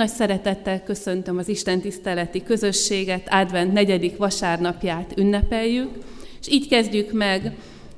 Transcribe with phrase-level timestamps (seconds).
[0.00, 5.88] Nagy szeretettel köszöntöm az Isten tiszteleti közösséget, advent negyedik vasárnapját ünnepeljük,
[6.40, 7.52] és így kezdjük meg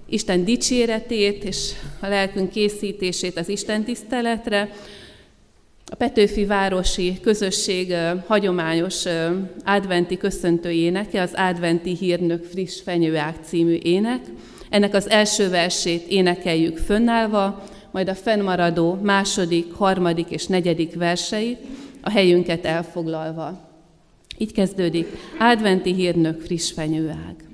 [0.08, 4.70] Isten dicséretét és a lelkünk készítését az Isten tiszteletre.
[5.86, 7.94] A Petőfi Városi Közösség
[8.26, 9.04] hagyományos
[9.64, 14.20] adventi köszöntő éneke, az Adventi Hírnök Friss Fenyőág című ének.
[14.70, 21.58] Ennek az első versét énekeljük fönnállva, majd a fennmaradó második, harmadik és negyedik verseit
[22.02, 23.70] a helyünket elfoglalva.
[24.38, 25.06] Így kezdődik
[25.38, 27.51] Adventi Hírnök Friss Fenyőág.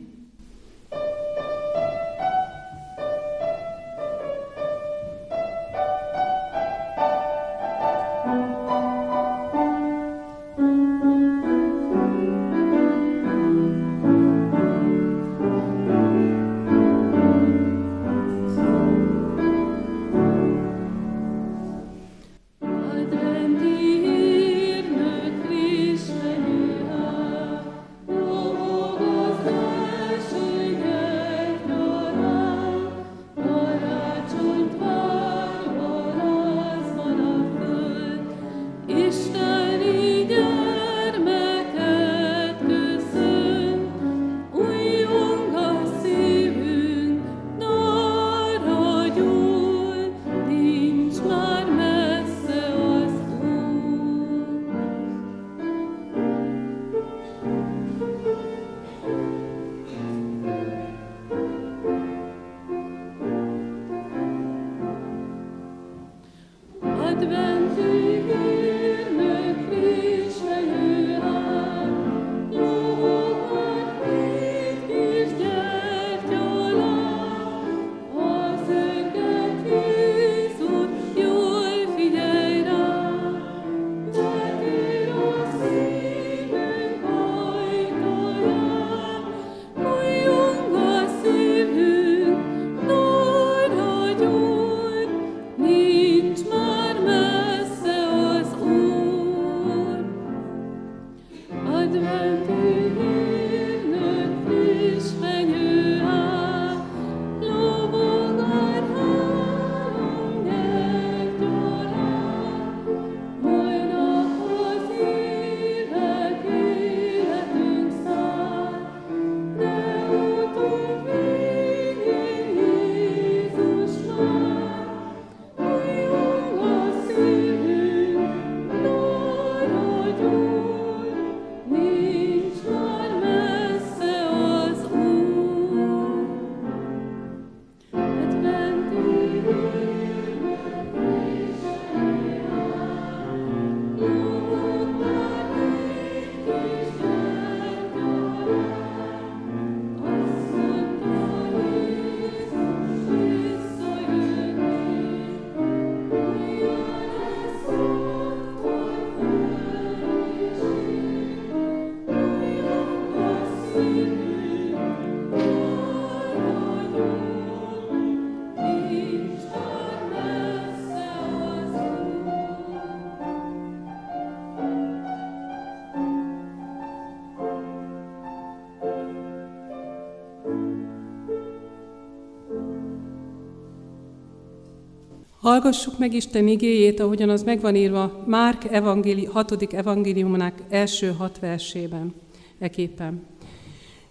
[185.49, 189.73] Hallgassuk meg Isten igéjét, ahogyan az megvan írva Márk evangéli, 6.
[189.73, 192.15] evangéliumának első hat versében,
[192.59, 193.23] eképpen.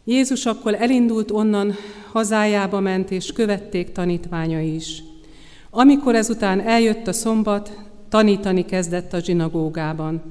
[0.04, 1.74] Jézus akkor elindult onnan,
[2.12, 5.04] hazájába ment, és követték tanítványai is.
[5.70, 7.78] Amikor ezután eljött a szombat,
[8.10, 10.22] tanítani kezdett a zsinagógában.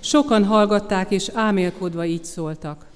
[0.00, 2.86] Sokan hallgatták, és ámélkodva így szóltak.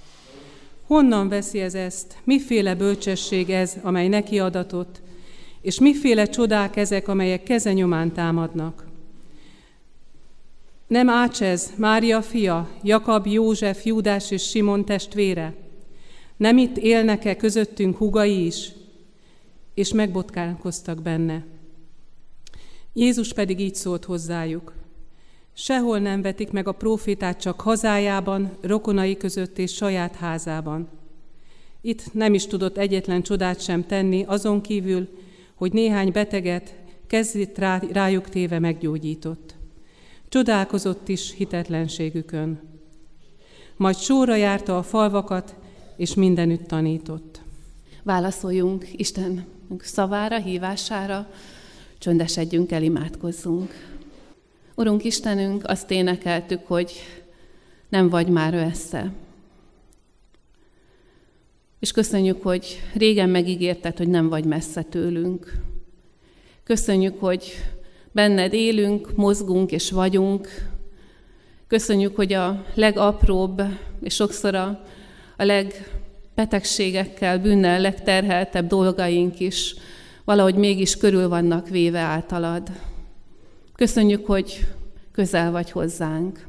[0.87, 2.17] Honnan veszi ez ezt?
[2.25, 5.01] Miféle bölcsesség ez, amely neki adatott,
[5.61, 8.87] és miféle csodák ezek, amelyek keze nyomán támadnak.
[10.87, 15.55] Nem ács ez Mária fia, Jakab, József, Júdás és Simon testvére?
[16.37, 18.73] Nem itt élnek-e közöttünk hugai is?
[19.75, 21.45] És megbotkálkoztak benne.
[22.93, 24.73] Jézus pedig így szólt hozzájuk.
[25.55, 30.89] Sehol nem vetik meg a profétát csak hazájában, rokonai között és saját házában.
[31.81, 35.09] Itt nem is tudott egyetlen csodát sem tenni, azon kívül,
[35.59, 36.75] hogy néhány beteget
[37.07, 39.55] kezdít rá, rájuk téve meggyógyított.
[40.29, 42.61] Csodálkozott is hitetlenségükön.
[43.77, 45.55] Majd sorra járta a falvakat,
[45.97, 47.41] és mindenütt tanított.
[48.03, 49.47] Válaszoljunk Isten
[49.79, 51.31] szavára, hívására,
[51.99, 53.71] csöndesedjünk el, imádkozzunk.
[54.75, 56.93] Urunk Istenünk, azt énekeltük, hogy
[57.89, 59.13] nem vagy már össze.
[61.81, 65.53] És köszönjük, hogy régen megígérted, hogy nem vagy messze tőlünk.
[66.65, 67.53] Köszönjük, hogy
[68.13, 70.49] benned élünk, mozgunk és vagyunk.
[71.67, 73.63] Köszönjük, hogy a legapróbb
[74.01, 74.85] és sokszor a,
[75.37, 79.75] a legbetegségekkel, bűnnel legterheltebb dolgaink is
[80.25, 82.71] valahogy mégis körül vannak véve általad.
[83.75, 84.67] Köszönjük, hogy
[85.13, 86.48] közel vagy hozzánk.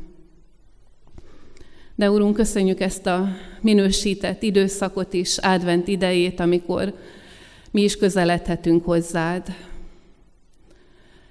[2.00, 3.28] De Urunk, köszönjük ezt a
[3.62, 6.94] minősített időszakot is, advent idejét, amikor
[7.72, 9.56] mi is közeledhetünk hozzád.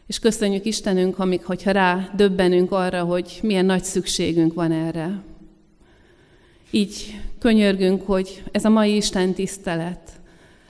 [0.07, 5.23] És köszönjük Istenünk, amik, hogyha rá döbbenünk arra, hogy milyen nagy szükségünk van erre.
[6.71, 10.21] Így könyörgünk, hogy ez a mai Isten tisztelet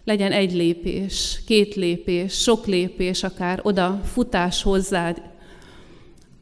[0.04, 5.22] legyen egy lépés, két lépés, sok lépés, akár oda futás hozzád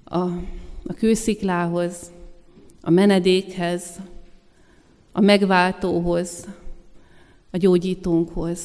[0.04, 0.18] a,
[0.86, 2.14] a kősziklához,
[2.86, 3.82] a menedékhez,
[5.12, 6.46] a megváltóhoz,
[7.50, 8.60] a gyógyítónkhoz.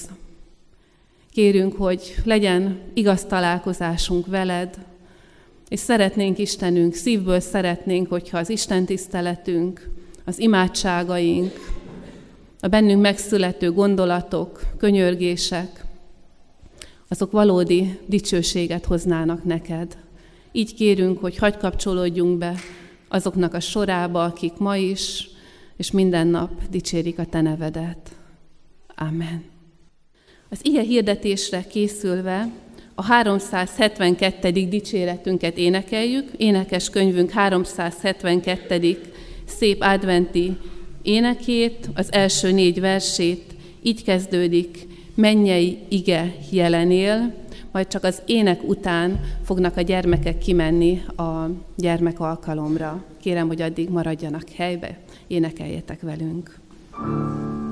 [1.31, 4.77] Kérünk, hogy legyen igaz találkozásunk veled,
[5.69, 9.89] és szeretnénk Istenünk, szívből szeretnénk, hogyha az Isten tiszteletünk,
[10.25, 11.53] az imádságaink,
[12.59, 15.85] a bennünk megszülető gondolatok, könyörgések,
[17.07, 19.97] azok valódi dicsőséget hoznának neked.
[20.51, 22.55] Így kérünk, hogy hagy kapcsolódjunk be
[23.11, 25.29] azoknak a sorába, akik ma is
[25.77, 28.11] és minden nap dicsérik a Te nevedet.
[28.95, 29.43] Amen.
[30.49, 32.49] Az ige hirdetésre készülve
[32.95, 34.51] a 372.
[34.51, 39.01] dicséretünket énekeljük, énekes könyvünk 372.
[39.45, 40.57] szép adventi
[41.01, 47.33] énekét, az első négy versét, így kezdődik, mennyei ige jelenél,
[47.71, 53.03] majd csak az ének után fognak a gyermekek kimenni a gyermek alkalomra.
[53.21, 54.97] Kérem, hogy addig maradjanak helybe,
[55.27, 56.59] énekeljetek velünk.
[56.91, 57.70] Akkor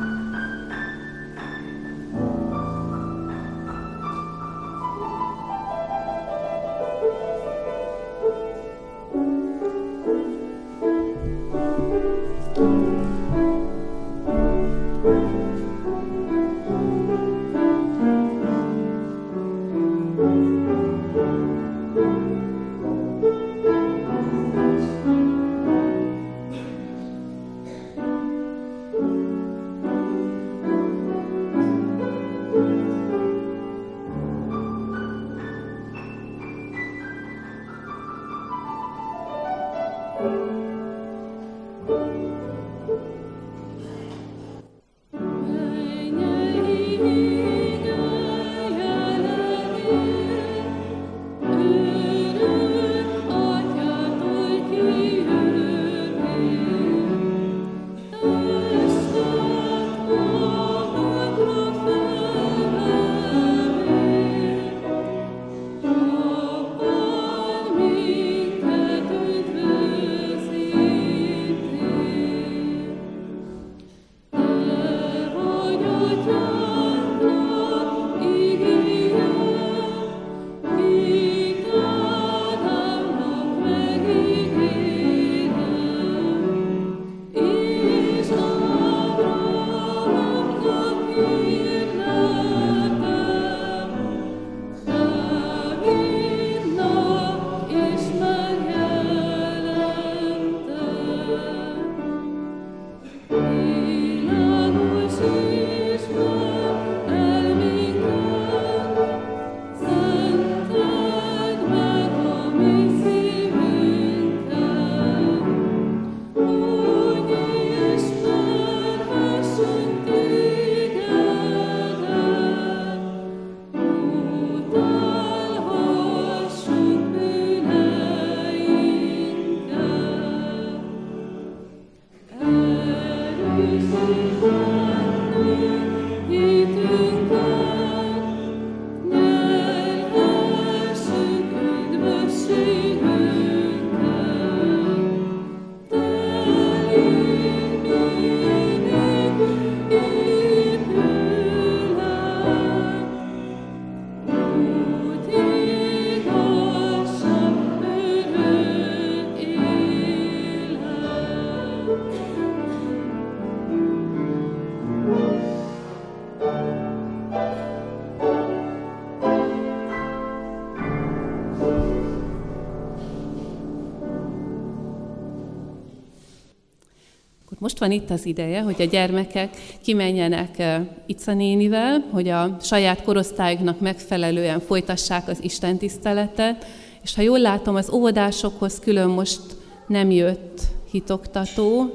[177.79, 180.63] most van itt az ideje, hogy a gyermekek kimenjenek
[181.05, 186.65] Ica nénivel, hogy a saját korosztályuknak megfelelően folytassák az Isten tiszteletet,
[187.03, 189.41] és ha jól látom, az óvodásokhoz külön most
[189.87, 191.89] nem jött hitoktató.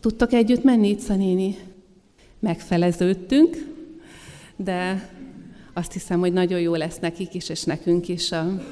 [0.00, 1.56] Tudtok együtt menni, Ica néni?
[2.38, 3.56] Megfeleződtünk,
[4.56, 5.08] de
[5.74, 8.62] azt hiszem, hogy nagyon jó lesz nekik is, és nekünk is a,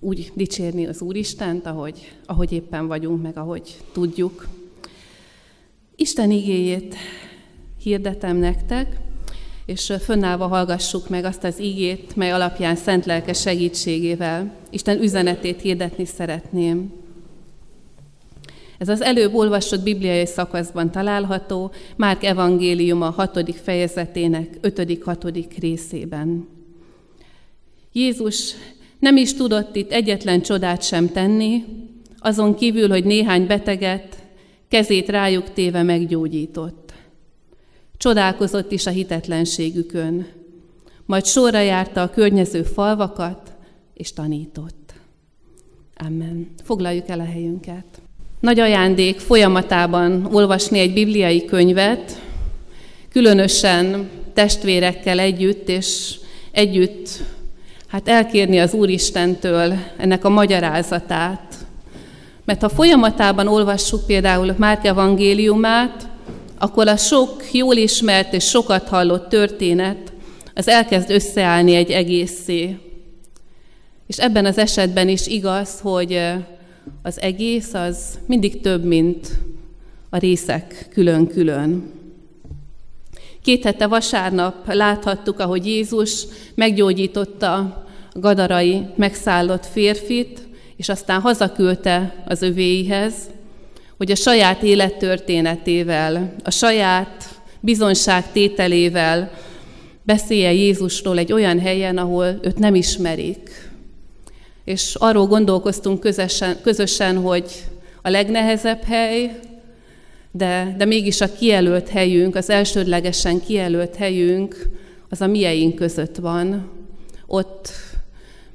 [0.00, 4.48] úgy dicsérni az Úristent, ahogy, ahogy éppen vagyunk, meg ahogy tudjuk.
[5.96, 6.94] Isten igéjét
[7.82, 8.96] hirdetem nektek,
[9.66, 16.04] és fönnállva hallgassuk meg azt az igét, mely alapján szent lelke segítségével Isten üzenetét hirdetni
[16.04, 16.92] szeretném.
[18.78, 23.54] Ez az előbb olvasott bibliai szakaszban található, Márk evangéliuma 6.
[23.62, 25.44] fejezetének 5.-6.
[25.58, 26.48] részében.
[27.92, 28.54] Jézus
[29.00, 31.64] nem is tudott itt egyetlen csodát sem tenni,
[32.18, 34.16] azon kívül, hogy néhány beteget
[34.68, 36.92] kezét rájuk téve meggyógyított.
[37.96, 40.26] Csodálkozott is a hitetlenségükön,
[41.06, 43.52] majd sorra járta a környező falvakat,
[43.94, 44.92] és tanított.
[45.96, 46.48] Amen.
[46.62, 47.84] Foglaljuk el a helyünket.
[48.40, 52.20] Nagy ajándék folyamatában olvasni egy bibliai könyvet,
[53.08, 56.18] különösen testvérekkel együtt, és
[56.50, 57.22] együtt
[57.90, 61.54] hát elkérni az Úristentől ennek a magyarázatát.
[62.44, 66.08] Mert ha folyamatában olvassuk például Márk evangéliumát,
[66.58, 70.12] akkor a sok jól ismert és sokat hallott történet,
[70.54, 72.78] az elkezd összeállni egy egészé.
[74.06, 76.20] És ebben az esetben is igaz, hogy
[77.02, 79.28] az egész az mindig több, mint
[80.10, 81.99] a részek külön-külön.
[83.42, 92.42] Két hete vasárnap láthattuk, ahogy Jézus meggyógyította a gadarai megszállott férfit, és aztán hazaküldte az
[92.42, 93.14] övéihez,
[93.96, 99.30] hogy a saját élettörténetével, a saját bizonságtételével
[100.02, 103.70] beszélje Jézusról egy olyan helyen, ahol őt nem ismerik,
[104.64, 107.64] és arról gondolkoztunk közösen, közösen hogy
[108.02, 109.40] a legnehezebb hely,
[110.32, 114.68] de, de mégis a kijelölt helyünk, az elsődlegesen kijelölt helyünk,
[115.08, 116.70] az a mieink között van.
[117.26, 117.72] Ott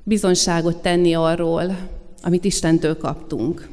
[0.04, 1.78] bizonságot tenni arról,
[2.22, 3.70] amit Istentől kaptunk.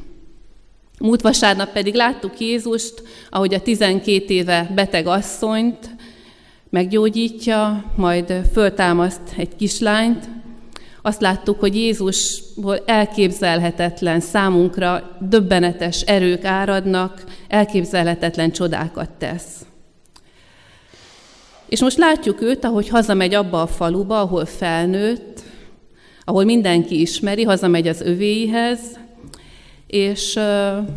[0.98, 5.90] Múlt vasárnap pedig láttuk Jézust, ahogy a 12 éve beteg asszonyt
[6.70, 10.28] meggyógyítja, majd föltámaszt egy kislányt,
[11.02, 19.66] azt láttuk, hogy Jézusból elképzelhetetlen számunkra döbbenetes erők áradnak, elképzelhetetlen csodákat tesz.
[21.68, 25.42] És most látjuk őt, ahogy hazamegy abba a faluba, ahol felnőtt,
[26.24, 28.80] ahol mindenki ismeri, hazamegy az övéihez,
[29.86, 30.88] és uh,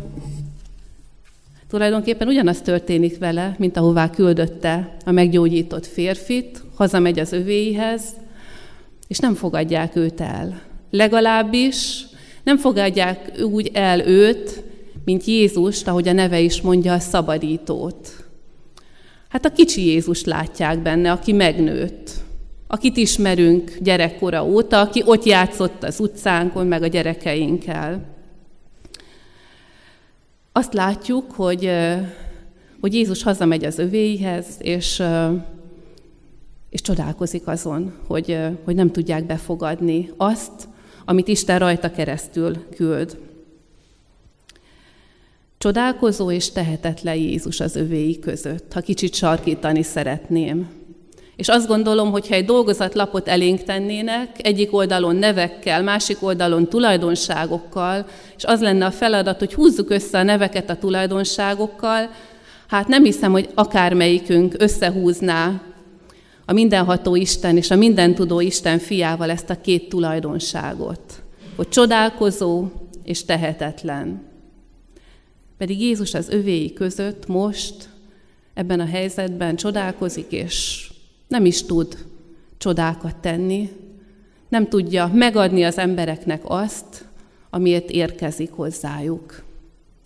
[1.70, 8.02] tulajdonképpen ugyanaz történik vele, mint ahová küldötte a meggyógyított férfit, hazamegy az övéihez,
[9.08, 10.62] és nem fogadják őt el.
[10.90, 12.06] Legalábbis
[12.44, 14.62] nem fogadják úgy el őt,
[15.04, 18.24] mint Jézust, ahogy a neve is mondja, a szabadítót.
[19.28, 22.10] Hát a kicsi Jézust látják benne, aki megnőtt,
[22.66, 28.04] akit ismerünk gyerekkora óta, aki ott játszott az utcánkon, meg a gyerekeinkkel.
[30.52, 31.70] Azt látjuk, hogy,
[32.80, 35.02] hogy Jézus hazamegy az övéihez, és
[36.76, 40.68] és csodálkozik azon, hogy, hogy nem tudják befogadni azt,
[41.04, 43.18] amit Isten rajta keresztül küld.
[45.58, 50.68] Csodálkozó és tehetetlen Jézus az övéi között, ha kicsit sarkítani szeretném.
[51.36, 58.06] És azt gondolom, hogy ha egy dolgozatlapot elénk tennének, egyik oldalon nevekkel, másik oldalon tulajdonságokkal,
[58.36, 62.10] és az lenne a feladat, hogy húzzuk össze a neveket a tulajdonságokkal,
[62.66, 65.60] hát nem hiszem, hogy akármelyikünk összehúzná
[66.48, 71.22] a mindenható Isten és a mindentudó Isten fiával ezt a két tulajdonságot,
[71.56, 72.68] hogy csodálkozó
[73.04, 74.22] és tehetetlen.
[75.58, 77.88] Pedig Jézus az övéi között most
[78.54, 80.88] ebben a helyzetben csodálkozik, és
[81.28, 81.96] nem is tud
[82.58, 83.70] csodákat tenni,
[84.48, 87.04] nem tudja megadni az embereknek azt,
[87.50, 89.42] amiért érkezik hozzájuk,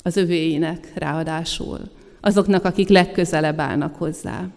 [0.03, 1.79] az övéinek ráadásul,
[2.21, 4.49] azoknak, akik legközelebb állnak hozzá.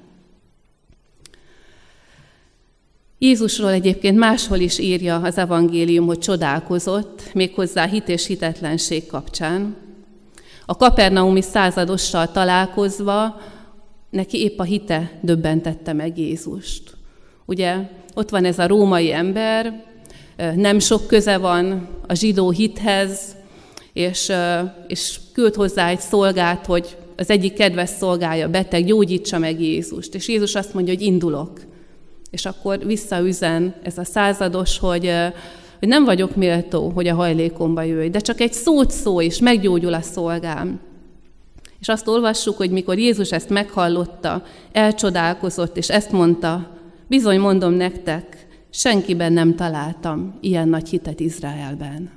[3.23, 9.75] Jézusról egyébként máshol is írja az evangélium, hogy csodálkozott, méghozzá hit és hitetlenség kapcsán.
[10.65, 13.41] A kapernaumi századossal találkozva
[14.09, 16.97] neki épp a hite döbbentette meg Jézust.
[17.45, 17.75] Ugye
[18.13, 19.83] ott van ez a római ember,
[20.55, 23.35] nem sok köze van a zsidó hithez,
[23.93, 24.31] és,
[24.87, 30.15] és küld hozzá egy szolgát, hogy az egyik kedves szolgája beteg, gyógyítsa meg Jézust.
[30.15, 31.71] És Jézus azt mondja, hogy indulok.
[32.33, 35.11] És akkor visszaüzen ez a százados, hogy,
[35.79, 39.93] hogy nem vagyok méltó, hogy a hajlékomba jöjj, de csak egy szót szó, és meggyógyul
[39.93, 40.79] a szolgám.
[41.79, 48.47] És azt olvassuk, hogy mikor Jézus ezt meghallotta, elcsodálkozott, és ezt mondta, bizony mondom nektek,
[48.69, 52.11] senkiben nem találtam ilyen nagy hitet Izraelben.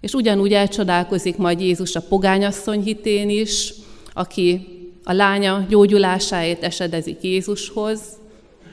[0.00, 3.72] És ugyanúgy elcsodálkozik majd Jézus a pogányasszony hitén is,
[4.12, 4.66] aki
[5.04, 8.00] a lánya gyógyulásáért esedezik Jézushoz,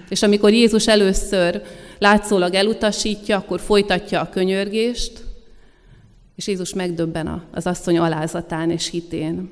[0.10, 1.62] és amikor Jézus először
[1.98, 5.24] látszólag elutasítja, akkor folytatja a könyörgést,
[6.36, 9.50] és Jézus megdöbben az asszony alázatán és hitén.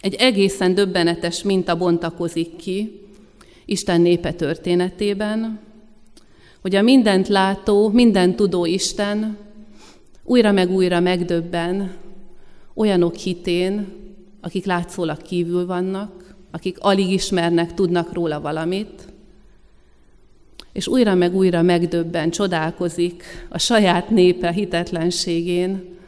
[0.00, 3.00] Egy egészen döbbenetes minta bontakozik ki
[3.64, 5.60] Isten népe történetében,
[6.60, 9.36] hogy a mindent látó, mindent tudó Isten
[10.24, 11.94] újra meg újra megdöbben
[12.74, 13.86] olyanok hitén,
[14.40, 19.09] akik látszólag kívül vannak, akik alig ismernek, tudnak róla valamit,
[20.72, 25.98] és újra meg újra megdöbben, csodálkozik a saját népe hitetlenségén,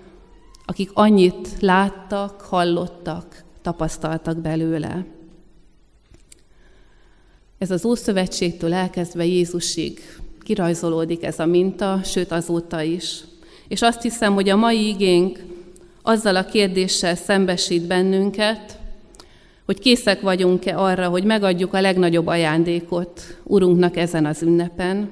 [0.67, 5.05] akik annyit láttak, hallottak, tapasztaltak belőle.
[7.59, 10.01] Ez az Ószövetségtől elkezdve Jézusig
[10.43, 13.21] kirajzolódik ez a minta, sőt azóta is.
[13.69, 15.45] És azt hiszem, hogy a mai igénk
[16.03, 18.79] azzal a kérdéssel szembesít bennünket,
[19.73, 25.11] hogy készek vagyunk-e arra, hogy megadjuk a legnagyobb ajándékot Urunknak ezen az ünnepen,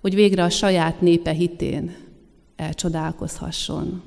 [0.00, 1.96] hogy végre a saját népe hitén
[2.56, 4.02] elcsodálkozhasson.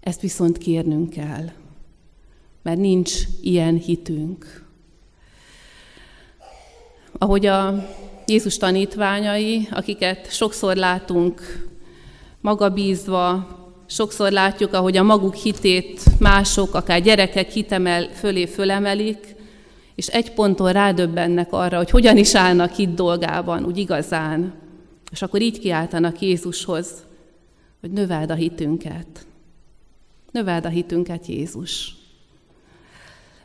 [0.00, 1.50] Ezt viszont kérnünk kell,
[2.62, 4.66] mert nincs ilyen hitünk.
[7.18, 7.88] Ahogy a
[8.26, 11.66] Jézus tanítványai, akiket sokszor látunk
[12.40, 13.60] magabízva,
[13.92, 19.34] Sokszor látjuk, ahogy a maguk hitét mások, akár gyerekek hitemel fölé fölemelik,
[19.94, 24.54] és egy ponton rádöbbennek arra, hogy hogyan is állnak itt dolgában, úgy igazán.
[25.10, 27.04] És akkor így kiáltanak Jézushoz,
[27.80, 29.26] hogy növeld a hitünket.
[30.30, 31.94] Növeld a hitünket, Jézus.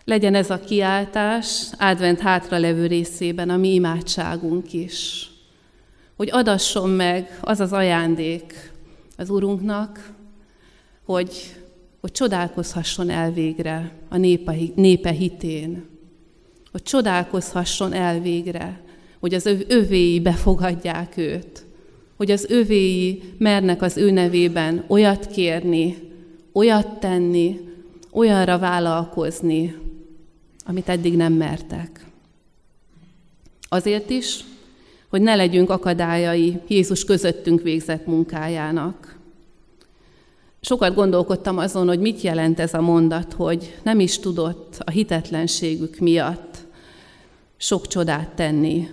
[0.03, 5.29] Legyen ez a kiáltás advent hátralevő részében a mi imádságunk is.
[6.15, 8.71] Hogy adasson meg az az ajándék
[9.17, 10.15] az Urunknak,
[11.07, 11.55] hogy,
[12.01, 15.85] hogy csodálkozhasson el végre a népe, népe hitén,
[16.71, 18.81] hogy csodálkozhasson el végre,
[19.19, 21.65] hogy az övéi befogadják őt,
[22.15, 25.97] hogy az övéi mernek az ő nevében olyat kérni,
[26.51, 27.59] olyat tenni,
[28.11, 29.75] olyanra vállalkozni,
[30.65, 32.05] amit eddig nem mertek.
[33.69, 34.43] Azért is,
[35.09, 39.16] hogy ne legyünk akadályai Jézus közöttünk végzett munkájának.
[40.67, 45.97] Sokat gondolkodtam azon, hogy mit jelent ez a mondat, hogy nem is tudott a hitetlenségük
[45.97, 46.57] miatt
[47.57, 48.89] sok csodát tenni,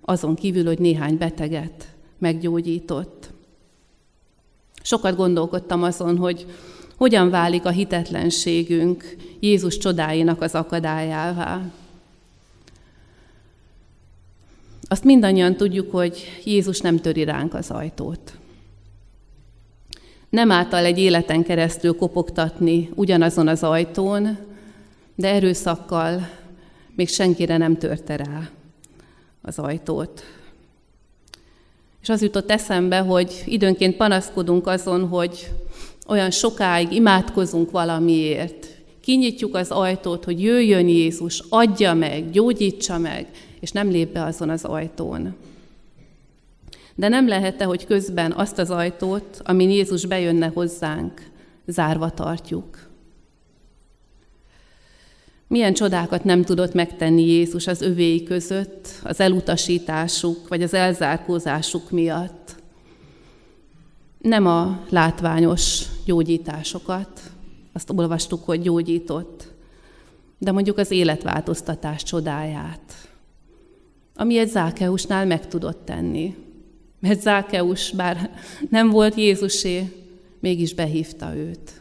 [0.00, 3.30] azon kívül, hogy néhány beteget meggyógyított.
[4.82, 6.46] Sokat gondolkodtam azon, hogy
[6.96, 11.72] hogyan válik a hitetlenségünk Jézus csodáinak az akadályává.
[14.88, 18.38] Azt mindannyian tudjuk, hogy Jézus nem töri ránk az ajtót
[20.36, 24.38] nem által egy életen keresztül kopogtatni ugyanazon az ajtón,
[25.14, 26.28] de erőszakkal
[26.94, 28.48] még senkire nem törte rá
[29.42, 30.22] az ajtót.
[32.02, 35.50] És az jutott eszembe, hogy időnként panaszkodunk azon, hogy
[36.06, 38.66] olyan sokáig imádkozunk valamiért.
[39.00, 43.26] Kinyitjuk az ajtót, hogy jöjjön Jézus, adja meg, gyógyítsa meg,
[43.60, 45.34] és nem lép be azon az ajtón.
[46.96, 51.30] De nem lehet hogy közben azt az ajtót, amin Jézus bejönne hozzánk,
[51.66, 52.88] zárva tartjuk.
[55.48, 62.54] Milyen csodákat nem tudott megtenni Jézus az övéi között, az elutasításuk vagy az elzárkózásuk miatt.
[64.18, 67.20] Nem a látványos gyógyításokat,
[67.72, 69.52] azt olvastuk, hogy gyógyított,
[70.38, 73.08] de mondjuk az életváltoztatás csodáját,
[74.14, 76.45] ami egy Zákeusnál meg tudott tenni.
[77.06, 78.30] Mert Zákeus, bár
[78.70, 79.92] nem volt Jézusé,
[80.40, 81.80] mégis behívta őt.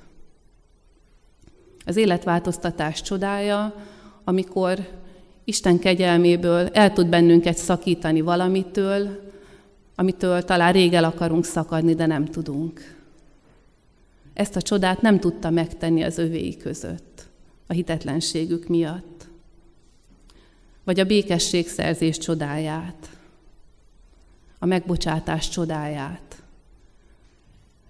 [1.85, 3.75] Az életváltoztatás csodája,
[4.23, 4.87] amikor
[5.43, 9.31] Isten kegyelméből el tud bennünket szakítani valamitől,
[9.95, 12.95] amitől talán rég el akarunk szakadni, de nem tudunk.
[14.33, 17.25] Ezt a csodát nem tudta megtenni az övéi között,
[17.67, 19.27] a hitetlenségük miatt.
[20.83, 23.14] Vagy a békességszerzés csodáját
[24.65, 26.43] a megbocsátás csodáját,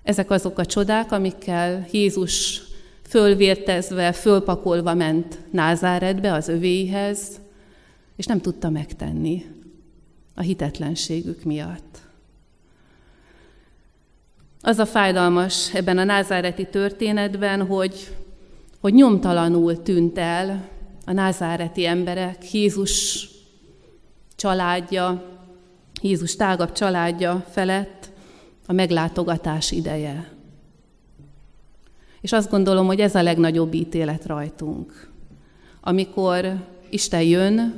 [0.03, 2.61] Ezek azok a csodák, amikkel Jézus
[3.07, 7.39] fölvértezve, fölpakolva ment Názáretbe az övéihez,
[8.15, 9.45] és nem tudta megtenni
[10.33, 11.97] a hitetlenségük miatt.
[14.61, 18.15] Az a fájdalmas ebben a názáreti történetben, hogy,
[18.79, 20.69] hogy nyomtalanul tűnt el
[21.05, 23.27] a názáreti emberek, Jézus
[24.35, 25.34] családja,
[26.01, 28.09] Jézus tágabb családja felett
[28.67, 30.29] a meglátogatás ideje.
[32.21, 35.11] És azt gondolom, hogy ez a legnagyobb ítélet rajtunk.
[35.81, 36.55] Amikor
[36.89, 37.73] Isten jön,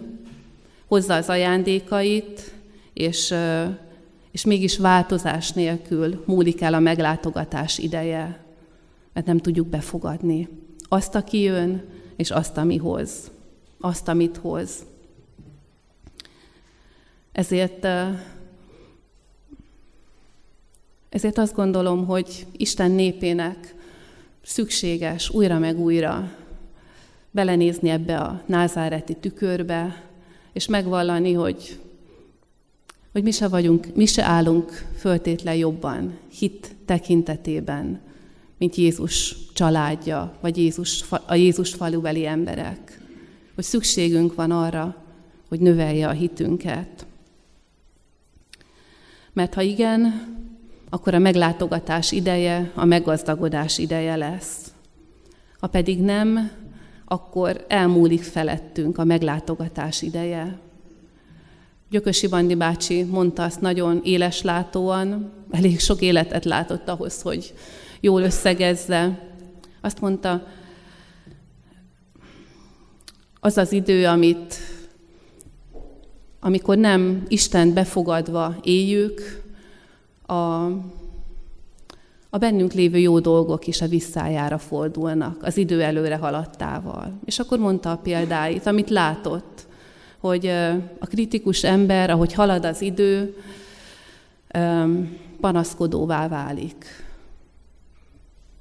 [0.87, 2.53] hozza az ajándékait,
[2.93, 3.33] és,
[4.31, 8.43] és mégis változás nélkül múlik el a meglátogatás ideje,
[9.13, 10.47] mert nem tudjuk befogadni
[10.87, 11.83] azt, aki jön,
[12.15, 13.31] és azt, ami hoz,
[13.79, 14.85] azt, amit hoz.
[17.37, 17.87] Ezért,
[21.09, 23.75] ezért azt gondolom, hogy Isten népének
[24.43, 26.31] szükséges újra meg újra
[27.31, 30.03] belenézni ebbe a názáreti tükörbe,
[30.53, 31.79] és megvallani, hogy,
[33.11, 37.99] hogy mi se vagyunk, mi se állunk föltétlen jobban, hit tekintetében,
[38.57, 43.01] mint Jézus családja, vagy Jézus, a Jézus falubeli emberek.
[43.55, 45.03] Hogy szükségünk van arra,
[45.47, 47.06] hogy növelje a hitünket.
[49.37, 50.27] Mert ha igen,
[50.89, 54.71] akkor a meglátogatás ideje, a meggazdagodás ideje lesz.
[55.59, 56.51] Ha pedig nem,
[57.05, 60.59] akkor elmúlik felettünk a meglátogatás ideje.
[61.89, 67.53] Gyökösi Bandi bácsi mondta azt nagyon éleslátóan, elég sok életet látott ahhoz, hogy
[67.99, 69.29] jól összegezze.
[69.81, 70.47] Azt mondta,
[73.39, 74.55] az az idő, amit,
[76.39, 79.43] amikor nem Isten befogadva éljük,
[80.25, 80.65] a,
[82.29, 87.19] a bennünk lévő jó dolgok is a visszájára fordulnak, az idő előre haladtával.
[87.25, 89.67] És akkor mondta a példáit, amit látott,
[90.19, 90.47] hogy
[90.99, 93.35] a kritikus ember, ahogy halad az idő,
[95.39, 96.85] panaszkodóvá válik.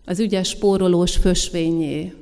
[0.04, 2.14] Az ügyes spórolós fösvényé.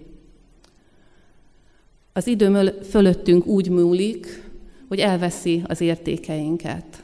[2.12, 4.42] Az idő fölöttünk úgy múlik,
[4.88, 7.02] hogy elveszi az értékeinket,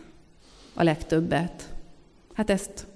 [0.74, 1.68] a legtöbbet.
[2.32, 2.86] Hát ezt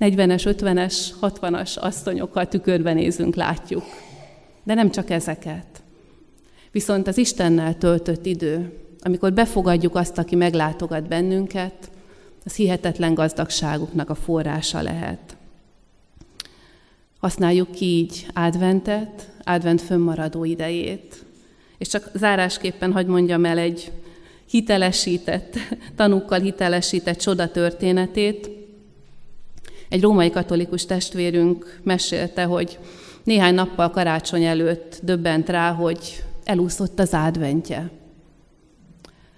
[0.00, 3.84] 40-es, 50-es, 60-as asszonyokkal tükörben nézünk, látjuk.
[4.62, 5.82] De nem csak ezeket.
[6.70, 11.90] Viszont az Istennel töltött idő, amikor befogadjuk azt, aki meglátogat bennünket,
[12.44, 15.36] az hihetetlen gazdagságuknak a forrása lehet.
[17.18, 21.24] Használjuk ki így adventet, advent fönnmaradó idejét.
[21.78, 23.92] És csak zárásképpen hagy mondjam el egy
[24.48, 25.56] hitelesített,
[25.96, 28.50] tanúkkal hitelesített csoda történetét,
[29.88, 32.78] egy római katolikus testvérünk mesélte, hogy
[33.24, 37.90] néhány nappal karácsony előtt döbbent rá, hogy elúszott az adventje.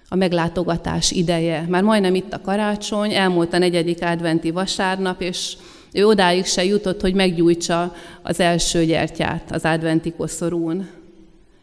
[0.09, 1.65] A meglátogatás ideje.
[1.69, 5.57] Már majdnem itt a karácsony, elmúlt a negyedik adventi vasárnap, és
[5.91, 10.89] ő odáig se jutott, hogy meggyújtsa az első gyertyát az adventi koszorún.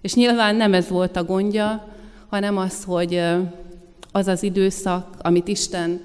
[0.00, 1.88] És nyilván nem ez volt a gondja,
[2.28, 3.20] hanem az, hogy
[4.12, 6.04] az az időszak, amit Isten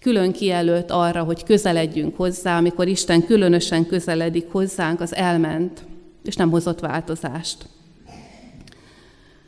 [0.00, 5.82] külön kijelölt arra, hogy közeledjünk hozzá, amikor Isten különösen közeledik hozzánk, az elment,
[6.24, 7.66] és nem hozott változást.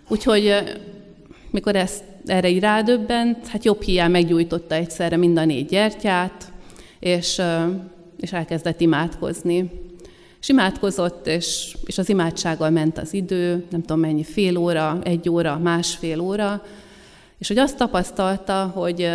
[0.09, 0.55] Úgyhogy
[1.51, 6.53] mikor ezt erre így rádöbbent, hát jobb hiány meggyújtotta egyszerre mind a négy gyertyát,
[7.01, 7.43] és,
[8.21, 9.71] és elkezdett imádkozni.
[10.43, 15.29] És imádkozott, és, és az imádsággal ment az idő, nem tudom mennyi, fél óra, egy
[15.29, 16.63] óra, másfél óra,
[17.39, 19.11] és hogy azt tapasztalta, hogy,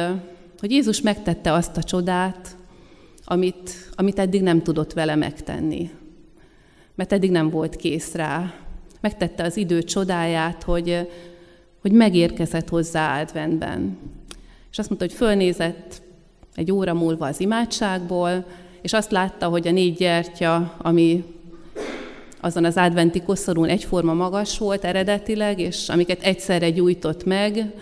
[0.59, 2.55] hogy Jézus megtette azt a csodát,
[3.25, 5.89] amit, amit eddig nem tudott vele megtenni.
[6.95, 8.53] Mert eddig nem volt kész rá.
[9.01, 11.09] Megtette az idő csodáját, hogy,
[11.81, 13.97] hogy megérkezett hozzá adventben.
[14.71, 16.01] És azt mondta, hogy fölnézett
[16.55, 18.45] egy óra múlva az imádságból,
[18.81, 21.23] és azt látta, hogy a négy gyertya, ami
[22.41, 27.73] azon az adventi koszorún egyforma magas volt eredetileg, és amiket egyszerre gyújtott meg,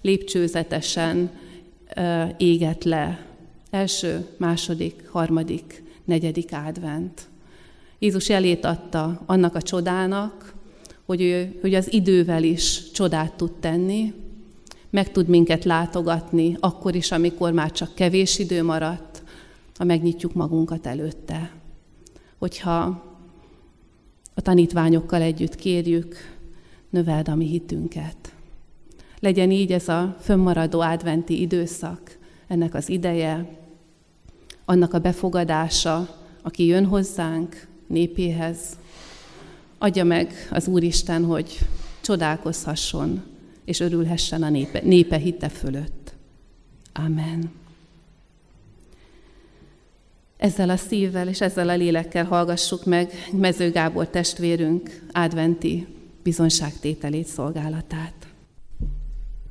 [0.00, 1.30] lépcsőzetesen
[2.36, 3.24] égett le.
[3.70, 7.20] Első, második, harmadik, negyedik advent.
[7.98, 10.54] Jézus elét adta annak a csodának,
[11.04, 14.12] hogy, ő, hogy az idővel is csodát tud tenni,
[14.90, 19.05] meg tud minket látogatni, akkor is, amikor már csak kevés idő maradt,
[19.76, 21.52] ha megnyitjuk magunkat előtte.
[22.38, 23.04] Hogyha
[24.34, 26.16] a tanítványokkal együtt kérjük,
[26.90, 28.34] növeld a mi hitünket.
[29.20, 33.58] Legyen így ez a fönnmaradó adventi időszak, ennek az ideje,
[34.64, 36.08] annak a befogadása,
[36.42, 38.78] aki jön hozzánk népéhez.
[39.78, 41.58] Adja meg az Úristen, hogy
[42.00, 43.22] csodálkozhasson
[43.64, 46.14] és örülhessen a népe, népe hitte fölött.
[46.92, 47.50] Amen.
[50.36, 55.86] Ezzel a szívvel és ezzel a lélekkel hallgassuk meg Mező Gábor testvérünk adventi
[56.22, 58.26] bizonságtételét, szolgálatát.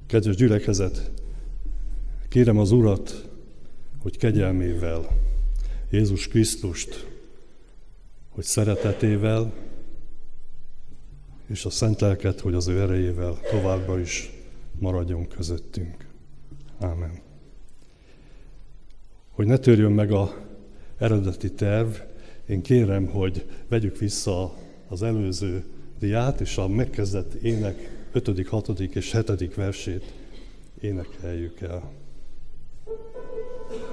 [0.08, 1.12] Kedves gyülekezet,
[2.30, 3.30] kérem az Urat,
[4.02, 5.08] hogy kegyelmével,
[5.92, 7.08] Jézus Krisztust,
[8.30, 9.54] hogy szeretetével,
[11.48, 14.32] és a szent lelket, hogy az ő erejével továbbra is
[14.80, 16.08] maradjon közöttünk.
[16.80, 17.20] Ámen.
[19.30, 20.45] Hogy ne törjön meg a
[21.06, 21.90] eredeti terv,
[22.48, 24.54] én kérem, hogy vegyük vissza
[24.88, 25.64] az előző
[26.00, 28.80] diát, és a megkezdett ének 5., 6.
[28.80, 29.56] és 7.
[29.56, 30.14] versét
[30.82, 31.92] énekeljük el.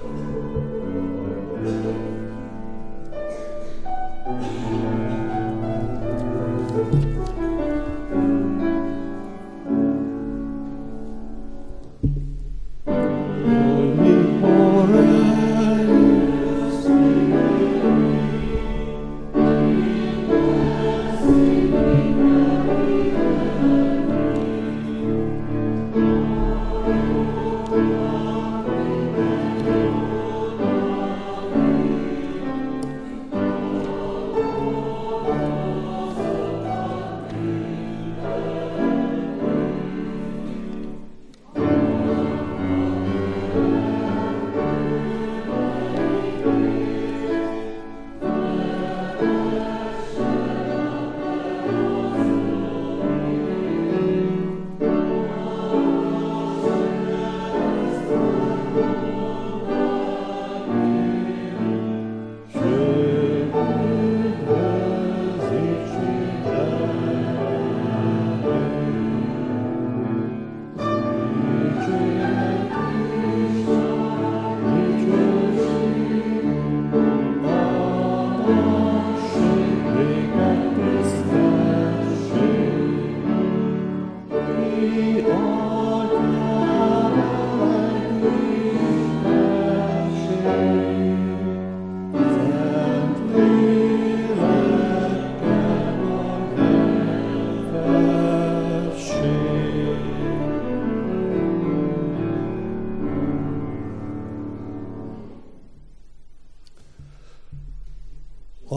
[0.02, 0.31] thank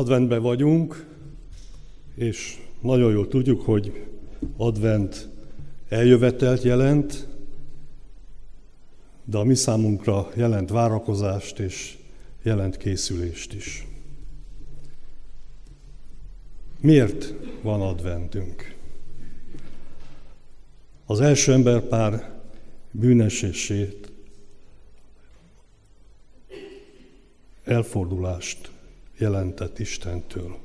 [0.05, 1.05] adventben vagyunk,
[2.15, 4.07] és nagyon jól tudjuk, hogy
[4.57, 5.29] advent
[5.89, 7.27] eljövetelt jelent,
[9.23, 11.97] de a mi számunkra jelent várakozást és
[12.43, 13.87] jelent készülést is.
[16.79, 18.75] Miért van adventünk?
[21.05, 22.39] Az első emberpár
[22.91, 24.11] bűnesését,
[27.63, 28.73] elfordulást
[29.17, 30.57] jelentett Istentől.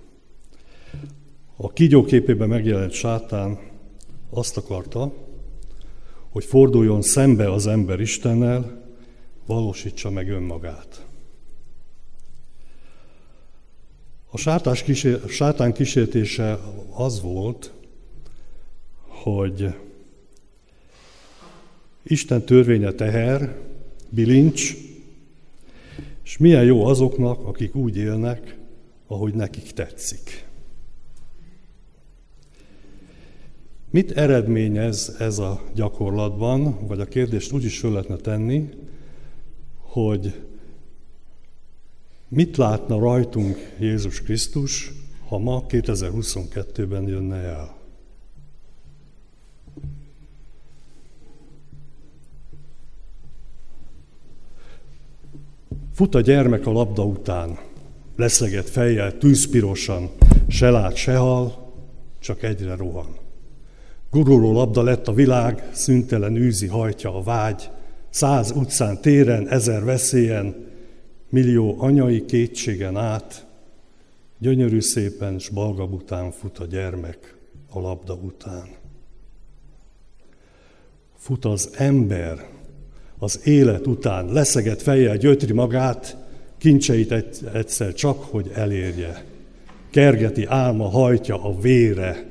[1.57, 3.59] A kígyóképében megjelent sátán
[4.31, 5.13] azt akarta,
[6.29, 8.89] hogy forduljon szembe az ember Istennel,
[9.47, 11.05] valósítsa meg önmagát.
[14.31, 14.39] A
[15.29, 16.59] sátán kísértése
[16.91, 17.73] az volt,
[19.07, 19.75] hogy
[22.03, 23.57] Isten törvénye teher,
[24.09, 24.77] bilincs,
[26.31, 28.59] és milyen jó azoknak, akik úgy élnek,
[29.07, 30.47] ahogy nekik tetszik.
[33.91, 38.69] Mit eredményez ez a gyakorlatban, vagy a kérdést úgy is föl lehetne tenni,
[39.77, 40.41] hogy
[42.29, 44.93] mit látna rajtunk Jézus Krisztus,
[45.29, 47.80] ha ma 2022-ben jönne el?
[56.01, 57.59] Fut a gyermek a labda után,
[58.17, 60.11] leszegett fejjel, tűzpirosan,
[60.49, 61.73] se lát, se hal,
[62.19, 63.17] csak egyre rohan.
[64.11, 67.71] Guruló labda lett a világ, szüntelen űzi hajtja a vágy,
[68.11, 70.67] száz utcán, téren, ezer veszélyen,
[71.29, 73.47] millió anyai kétségen át,
[74.39, 77.37] gyönyörű szépen s balgab után fut a gyermek
[77.71, 78.69] a labda után.
[81.17, 82.49] Fut az ember
[83.23, 86.17] az élet után leszeget fejjel gyötri magát,
[86.59, 87.15] kincseit
[87.53, 89.25] egyszer csak, hogy elérje.
[89.91, 92.31] Kergeti álma hajtja a vére,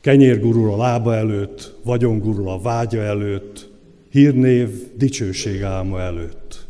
[0.00, 3.70] kenyérgurul a lába előtt, vagyongurul a vágya előtt,
[4.10, 6.66] hírnév, dicsőség álma előtt.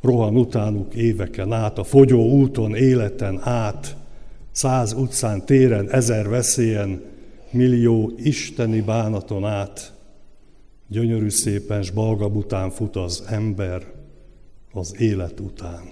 [0.00, 3.96] rohan utánuk éveken át, a fogyó úton, életen át,
[4.52, 7.02] száz utcán, téren, ezer veszélyen,
[7.50, 9.92] millió isteni bánaton át,
[10.94, 13.82] gyönyörű szépen s balgab után fut az ember
[14.72, 15.82] az élet után.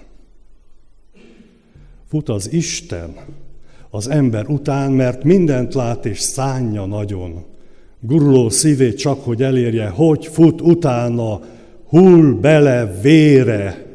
[2.07, 3.15] Fut az Isten
[3.89, 7.43] az ember után, mert mindent lát és szánja nagyon.
[7.99, 11.41] Guruló szívét csak, hogy elérje, hogy fut utána,
[11.87, 13.85] hull bele vére.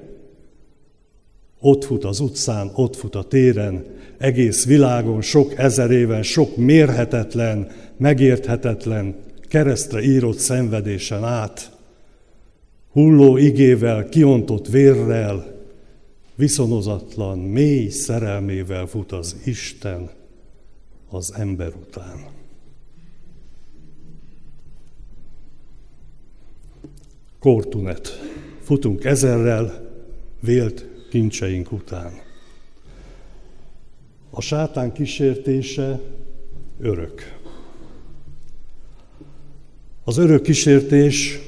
[1.61, 3.85] Ott fut az utcán, ott fut a téren,
[4.19, 9.15] egész világon, sok ezer éven, sok mérhetetlen, megérthetetlen,
[9.49, 11.77] keresztre írott szenvedésen át,
[12.91, 15.57] hulló igével, kiontott vérrel,
[16.35, 20.11] viszonozatlan, mély szerelmével fut az Isten
[21.11, 22.27] az ember után.
[27.39, 28.21] Kortunet.
[28.63, 29.91] Futunk ezerrel
[30.41, 32.13] vélt kincseink után.
[34.31, 36.01] A sátán kísértése
[36.81, 37.38] örök.
[40.09, 41.39] Az örök kísértés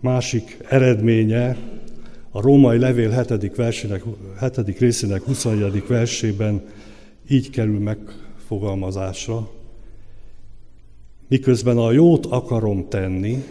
[0.00, 1.56] másik eredménye
[2.30, 3.56] a római levél 7.
[3.56, 4.02] Versének,
[4.40, 4.78] 7.
[4.78, 5.86] részének 21.
[5.86, 6.62] versében
[7.30, 9.50] így kerül megfogalmazásra.
[11.28, 13.44] Miközben a jót akarom tenni,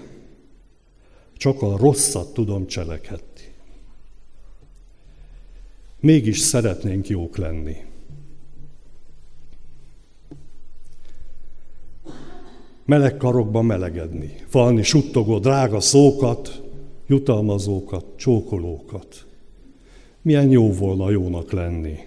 [1.37, 3.53] csak a rosszat tudom cselekedni.
[5.99, 7.75] Mégis szeretnénk jók lenni.
[12.85, 16.61] Meleg karokban melegedni, falni suttogó drága szókat,
[17.07, 19.25] jutalmazókat, csókolókat.
[20.21, 21.97] Milyen jó volna jónak lenni.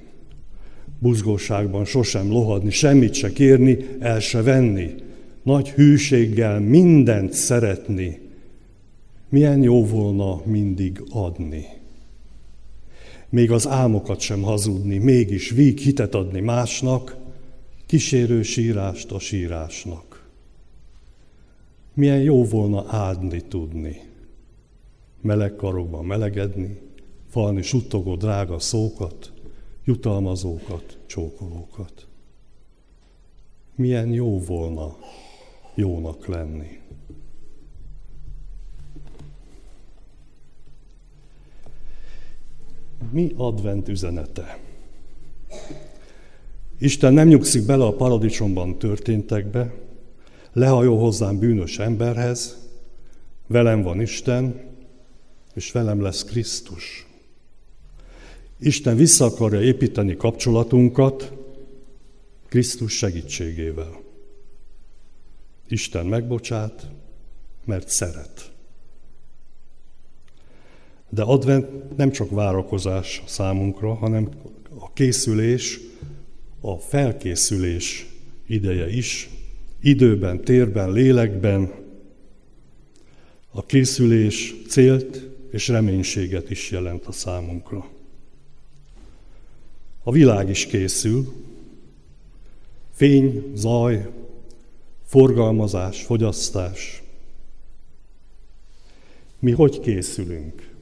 [0.98, 4.94] Buzgóságban sosem lohadni, semmit se kérni, el se venni.
[5.42, 8.20] Nagy hűséggel mindent szeretni.
[9.28, 11.64] Milyen jó volna mindig adni.
[13.28, 17.16] Még az álmokat sem hazudni, mégis víg hitet adni másnak,
[17.86, 20.05] kísérő sírást a sírásnak.
[21.96, 24.00] Milyen jó volna áldni tudni,
[25.20, 26.78] meleg karokban melegedni,
[27.28, 29.32] falni suttogó drága szókat,
[29.85, 32.06] jutalmazókat, csókolókat.
[33.74, 34.96] Milyen jó volna
[35.74, 36.80] jónak lenni.
[43.11, 44.59] Mi advent üzenete?
[46.78, 49.86] Isten nem nyugszik bele a paradicsomban történtekbe,
[50.56, 52.56] lehajol hozzám bűnös emberhez,
[53.46, 54.60] velem van Isten,
[55.54, 57.06] és velem lesz Krisztus.
[58.58, 61.32] Isten vissza akarja építeni kapcsolatunkat
[62.48, 64.00] Krisztus segítségével.
[65.68, 66.86] Isten megbocsát,
[67.64, 68.52] mert szeret.
[71.08, 74.28] De advent nem csak várakozás számunkra, hanem
[74.78, 75.80] a készülés,
[76.60, 78.06] a felkészülés
[78.46, 79.36] ideje is,
[79.87, 81.72] időben, térben, lélekben
[83.51, 87.88] a készülés célt és reménységet is jelent a számunkra.
[90.03, 91.33] A világ is készül,
[92.92, 94.11] fény, zaj,
[95.05, 97.03] forgalmazás, fogyasztás.
[99.38, 100.75] Mi hogy készülünk?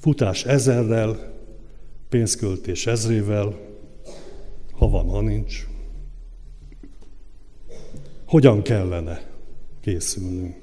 [0.00, 1.34] Futás ezerrel,
[2.08, 3.58] pénzköltés ezrével,
[4.72, 5.66] ha van, ha nincs.
[8.28, 9.30] Hogyan kellene
[9.80, 10.56] készülnünk?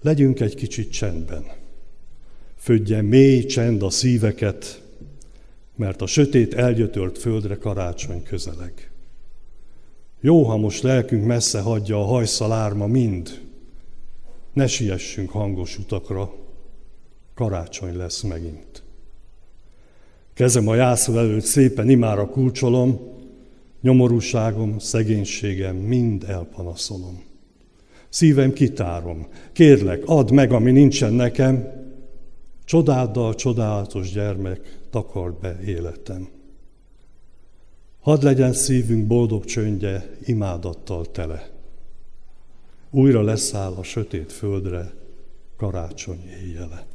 [0.00, 1.44] Legyünk egy kicsit csendben.
[2.56, 4.82] Födje mély csend a szíveket,
[5.74, 8.90] mert a sötét elgyötört földre karácsony közeleg.
[10.20, 13.40] Jó, ha most lelkünk messze hagyja a hajszalárma mind.
[14.52, 16.34] Ne siessünk hangos utakra,
[17.34, 18.85] karácsony lesz megint.
[20.36, 23.00] Kezem a jászol előtt szépen imára kulcsolom,
[23.80, 27.22] nyomorúságom, szegénységem mind elpanaszolom.
[28.08, 31.68] Szívem kitárom, kérlek, add meg, ami nincsen nekem,
[32.64, 36.28] csodáddal csodálatos gyermek, takard be életem.
[38.00, 41.50] Hadd legyen szívünk boldog csöndje, imádattal tele.
[42.90, 44.92] Újra leszáll a sötét földre
[45.56, 46.86] karácsony éjjele.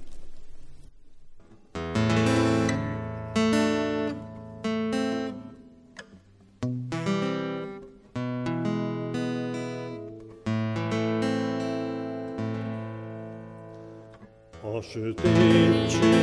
[14.91, 16.20] Aşık için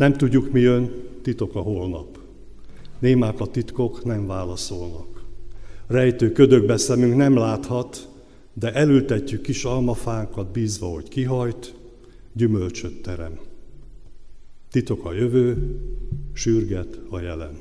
[0.00, 0.92] Nem tudjuk, mi jön,
[1.22, 2.18] titok a holnap.
[2.98, 5.24] Némák a titkok, nem válaszolnak.
[5.86, 8.08] Rejtő ködökbe szemünk nem láthat,
[8.52, 11.74] de elültetjük kis almafánkat bízva, hogy kihajt,
[12.32, 13.38] gyümölcsöt terem.
[14.70, 15.76] Titok a jövő,
[16.32, 17.58] sürget a jelen.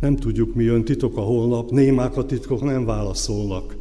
[0.00, 3.76] Nem tudjuk, mi jön, titok a holnap, némák a titkok nem válaszolnak,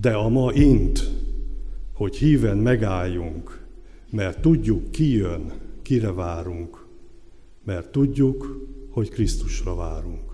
[0.00, 1.10] de a ma int,
[1.92, 3.61] hogy híven megálljunk,
[4.12, 5.52] mert tudjuk, ki jön,
[5.82, 6.86] kire várunk,
[7.64, 10.30] mert tudjuk, hogy Krisztusra várunk.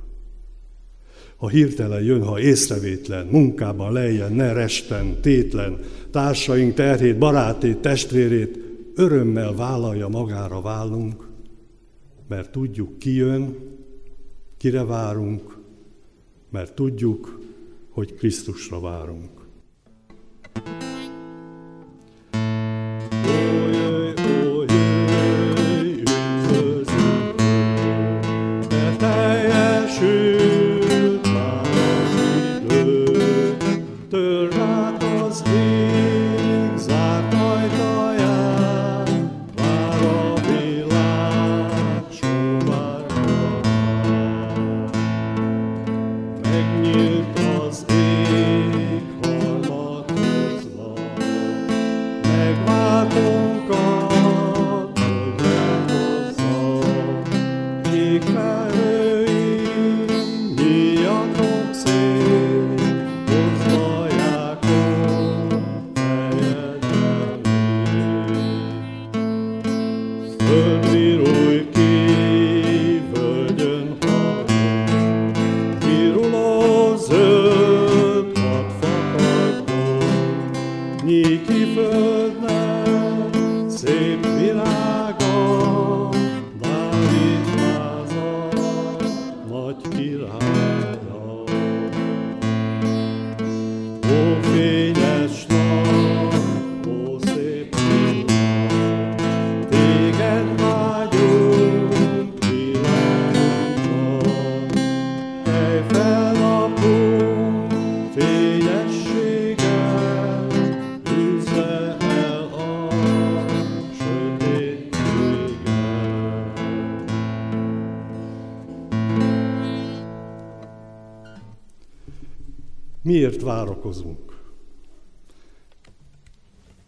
[1.36, 5.78] Ha hirtelen jön, ha észrevétlen, munkában lejjen, ne resten, tétlen,
[6.10, 8.58] társaink terhét, barátét, testvérét,
[8.94, 11.28] örömmel vállalja magára válunk,
[12.28, 13.56] mert tudjuk, ki jön,
[14.56, 15.58] kire várunk,
[16.50, 17.40] mert tudjuk,
[17.90, 19.37] hogy Krisztusra várunk.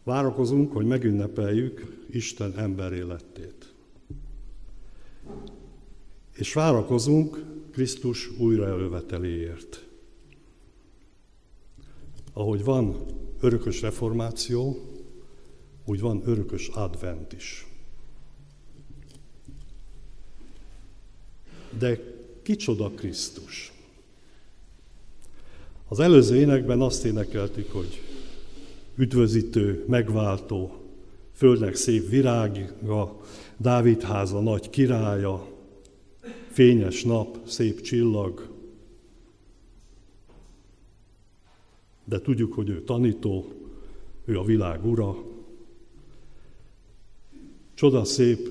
[0.04, 3.74] Várakozunk, hogy megünnepeljük Isten emberélettét.
[6.32, 9.86] És várakozunk Krisztus újraelöveteléért.
[12.32, 13.06] Ahogy van
[13.40, 14.76] örökös reformáció,
[15.84, 17.66] úgy van örökös advent is.
[21.78, 22.00] De
[22.42, 23.72] kicsoda Krisztus?
[25.88, 28.09] Az előző énekben azt énekeltük, hogy
[29.00, 30.72] üdvözítő, megváltó,
[31.32, 33.20] földnek szép virága,
[33.56, 35.48] Dávid háza nagy királya,
[36.50, 38.48] fényes nap, szép csillag,
[42.04, 43.52] de tudjuk, hogy ő tanító,
[44.24, 45.16] ő a világ ura.
[47.74, 48.48] Csoda szép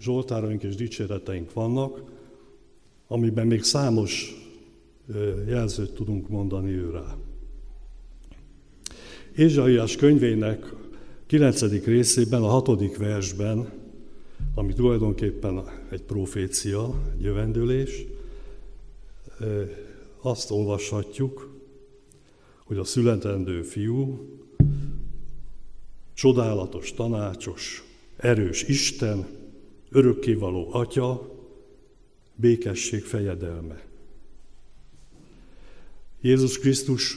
[0.00, 2.02] zsoltáraink és dicséreteink vannak,
[3.06, 4.34] amiben még számos
[5.46, 7.21] jelzőt tudunk mondani őre.
[9.36, 10.72] Ézsaiás könyvének
[11.26, 11.84] 9.
[11.84, 12.96] részében, a 6.
[12.96, 13.72] versben,
[14.54, 18.04] ami tulajdonképpen egy profécia, egy jövendőlés,
[20.20, 21.60] azt olvashatjuk,
[22.64, 24.28] hogy a születendő fiú
[26.14, 27.84] csodálatos, tanácsos,
[28.16, 29.26] erős Isten,
[29.90, 31.36] örökkévaló Atya,
[32.34, 33.84] békesség fejedelme.
[36.20, 37.16] Jézus Krisztus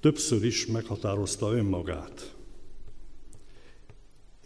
[0.00, 2.34] többször is meghatározta önmagát.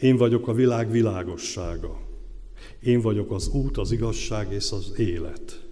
[0.01, 2.01] Én vagyok a világ világossága.
[2.81, 5.67] Én vagyok az út, az igazság és az élet.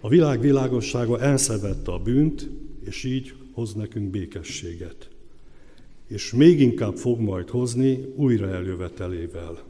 [0.00, 2.48] A világ világossága elszevette a bűnt,
[2.84, 5.08] és így hoz nekünk békességet.
[6.06, 9.62] És még inkább fog majd hozni újra eljövetelével.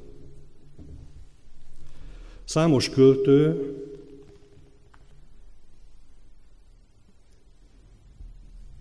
[2.45, 3.73] Számos költő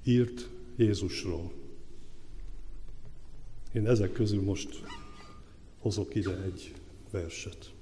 [0.06, 1.51] írt Jézusról.
[3.74, 4.84] Én ezek közül most
[5.80, 6.74] hozok ide egy
[7.12, 7.74] verset.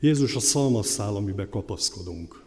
[0.00, 2.44] Jézus a szalmasszál, amiben kapaszkodunk.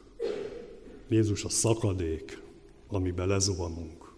[1.07, 2.41] Jézus a szakadék,
[2.87, 4.13] amiben lezuhanunk.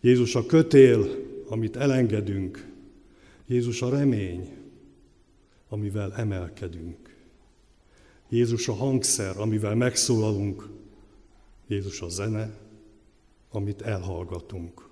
[0.00, 2.68] Jézus a kötél, amit elengedünk.
[3.46, 4.48] Jézus a remény,
[5.68, 7.16] amivel emelkedünk.
[8.28, 10.68] Jézus a hangszer, amivel megszólalunk.
[11.66, 12.58] Jézus a zene,
[13.50, 14.88] amit elhallgatunk.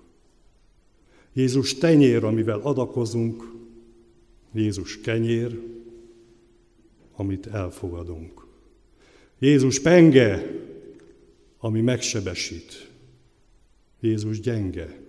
[1.33, 3.43] Jézus tenyér, amivel adakozunk.
[4.53, 5.59] Jézus kenyér,
[7.15, 8.47] amit elfogadunk.
[9.39, 10.51] Jézus penge,
[11.57, 12.89] ami megsebesít.
[13.99, 14.99] Jézus gyenge,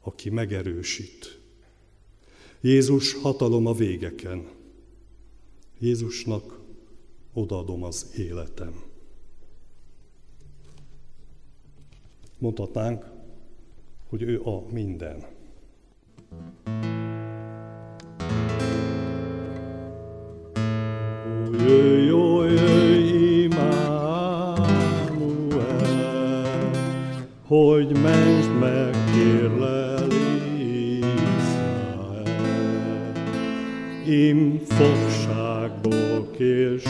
[0.00, 1.38] aki megerősít.
[2.60, 4.48] Jézus hatalom a végeken.
[5.78, 6.58] Jézusnak
[7.32, 8.89] odaadom az életem.
[12.40, 13.04] Mondhatnánk,
[14.08, 15.24] hogy ő a minden.
[21.66, 24.60] Jöjj, jöjj, jöjj, Immanuel,
[27.42, 30.08] hogy menj meg, Izrael.
[34.06, 36.80] Im fogságból kér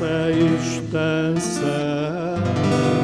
[0.00, 2.96] messze Isten szent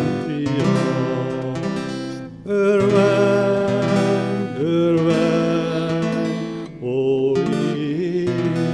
[2.44, 3.78] örvend,
[4.60, 6.06] örvend,
[6.82, 7.32] ó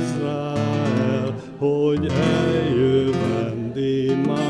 [0.00, 4.47] Izrael, hogy eljövend Immanuel.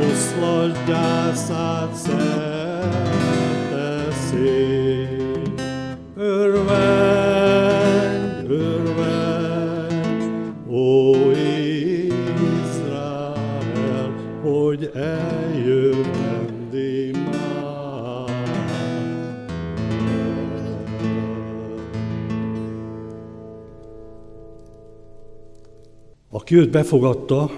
[0.00, 3.28] És oszlasd gyászát szerte
[4.12, 5.62] szét.
[6.16, 7.32] Örvendj,
[8.52, 9.94] örvendj,
[10.68, 11.30] ó
[12.70, 16.18] Izrael, hogy eljövend
[26.32, 27.50] Aki őt befogadta,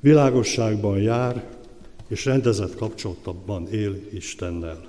[0.00, 1.46] világosságban jár,
[2.08, 4.86] és rendezett kapcsolatban él Istennel.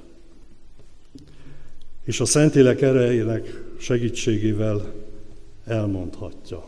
[2.03, 4.93] És a Szentlélek erejének segítségével
[5.65, 6.67] elmondhatja.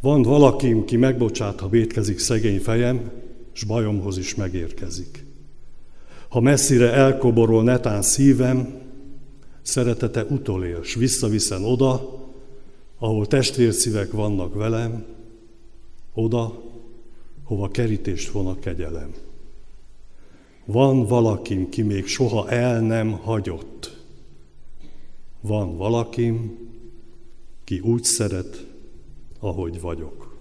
[0.00, 3.10] Van valakim, ki megbocsát, ha vétkezik szegény fejem,
[3.52, 5.24] s bajomhoz is megérkezik.
[6.28, 8.80] Ha messzire elkoborol netán szívem,
[9.62, 12.17] szeretete utolér, s visszaviszen oda,
[12.98, 15.06] ahol testvérszívek vannak velem,
[16.12, 16.62] oda,
[17.44, 19.14] hova kerítést von a kegyelem.
[20.64, 23.96] Van valakim, ki még soha el nem hagyott.
[25.40, 26.58] Van valakim,
[27.64, 28.66] ki úgy szeret,
[29.38, 30.36] ahogy vagyok.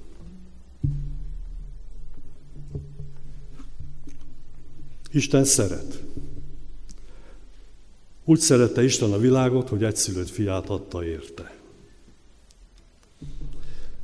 [5.12, 6.04] Isten szeret.
[8.26, 11.57] Úgy szerette Isten a világot, hogy egyszülött fiát adta érte.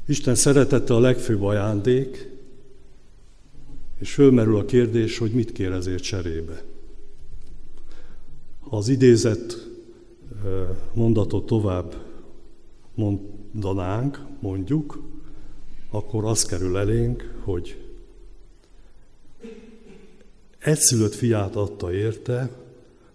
[0.06, 2.30] Isten szeretete a legfőbb ajándék,
[4.00, 6.64] és fölmerül a kérdés, hogy mit kér ezért cserébe.
[8.60, 9.70] Ha az idézett
[10.94, 11.96] mondatot tovább
[12.96, 15.04] mondanánk, mondjuk,
[15.90, 17.78] akkor az kerül elénk, hogy
[20.60, 22.50] egyszülött fiát adta érte,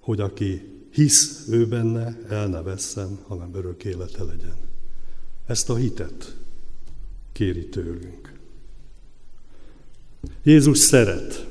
[0.01, 4.57] hogy aki hisz ő benne, el ne vesszen, hanem örök élete legyen.
[5.47, 6.38] Ezt a hitet
[7.33, 8.33] kéri tőlünk.
[10.43, 11.47] Jézus szeret.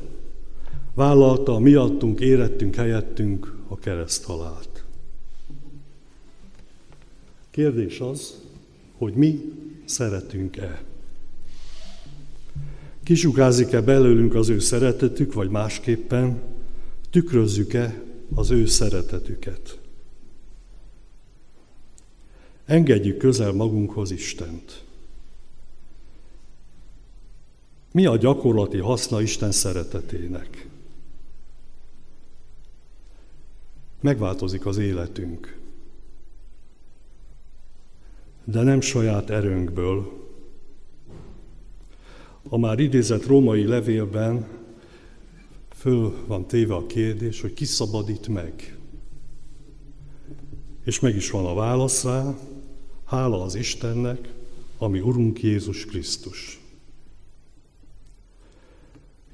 [0.94, 4.84] Vállalta a miattunk, érettünk, helyettünk a kereszt halált.
[7.50, 8.42] Kérdés az,
[8.98, 9.54] hogy mi
[9.86, 10.84] szeretünk-e.
[13.04, 16.42] Kisugázik-e belőlünk az ő szeretetük, vagy másképpen
[17.10, 18.02] tükrözzük-e
[18.36, 19.80] az ő szeretetüket.
[22.66, 24.87] Engedjük közel magunkhoz Istent.
[27.92, 30.68] Mi a gyakorlati haszna Isten szeretetének?
[34.02, 35.58] Megváltozik az életünk,
[38.44, 40.26] de nem saját erőnkből.
[42.50, 44.48] A már idézett római levélben
[45.70, 48.78] föl van téve a kérdés, hogy ki szabadít meg.
[50.84, 52.36] És meg is van a válasz rá,
[53.06, 54.34] hála az Istennek,
[54.78, 56.57] ami Urunk Jézus Krisztus.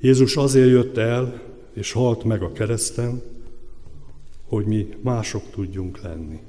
[0.03, 1.41] Jézus azért jött el,
[1.73, 3.21] és halt meg a kereszten,
[4.47, 6.39] hogy mi mások tudjunk lenni.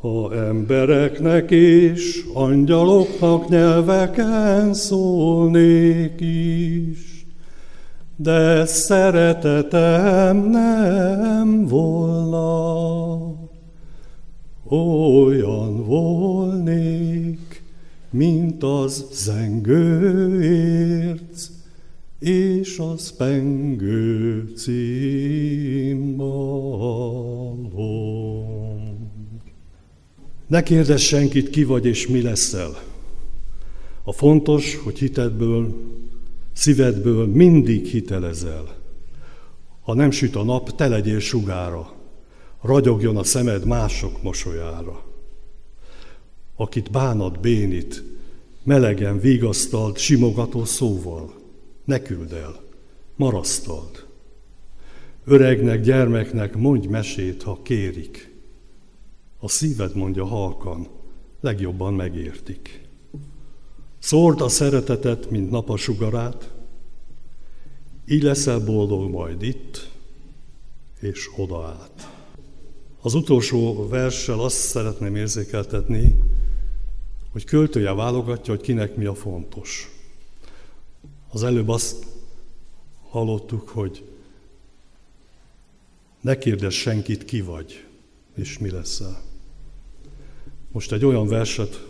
[0.00, 7.26] Ha embereknek és angyaloknak nyelveken szólnék is,
[8.16, 13.27] de szeretetem nem volna,
[14.68, 17.62] olyan volnék,
[18.10, 20.36] mint az zengőérc
[22.18, 26.28] és az pengő címbalom.
[30.46, 32.82] Ne kérdezz senkit, ki vagy és mi leszel.
[34.02, 35.76] A fontos, hogy hitedből,
[36.52, 38.76] szívedből mindig hitelezel.
[39.80, 41.97] Ha nem süt a nap, te legyél sugára.
[42.60, 45.04] Ragyogjon a szemed mások mosolyára.
[46.56, 48.02] Akit bánat bénít,
[48.62, 51.32] melegen vigasztalt, simogató szóval.
[51.84, 52.60] Ne küld el,
[53.16, 54.06] marasztald.
[55.24, 58.34] Öregnek, gyermeknek mondj mesét, ha kérik.
[59.38, 60.88] A szíved mondja halkan,
[61.40, 62.86] legjobban megértik.
[63.98, 66.52] Szórd a szeretetet, mint napasugarát,
[68.06, 69.90] így leszel boldog majd itt
[71.00, 72.17] és oda át.
[73.00, 76.18] Az utolsó verssel azt szeretném érzékeltetni,
[77.32, 79.90] hogy költője válogatja, hogy kinek mi a fontos.
[81.30, 82.06] Az előbb azt
[83.08, 84.04] hallottuk, hogy
[86.20, 87.84] ne kérdezz senkit, ki vagy,
[88.34, 89.22] és mi leszel.
[90.72, 91.86] Most egy olyan verset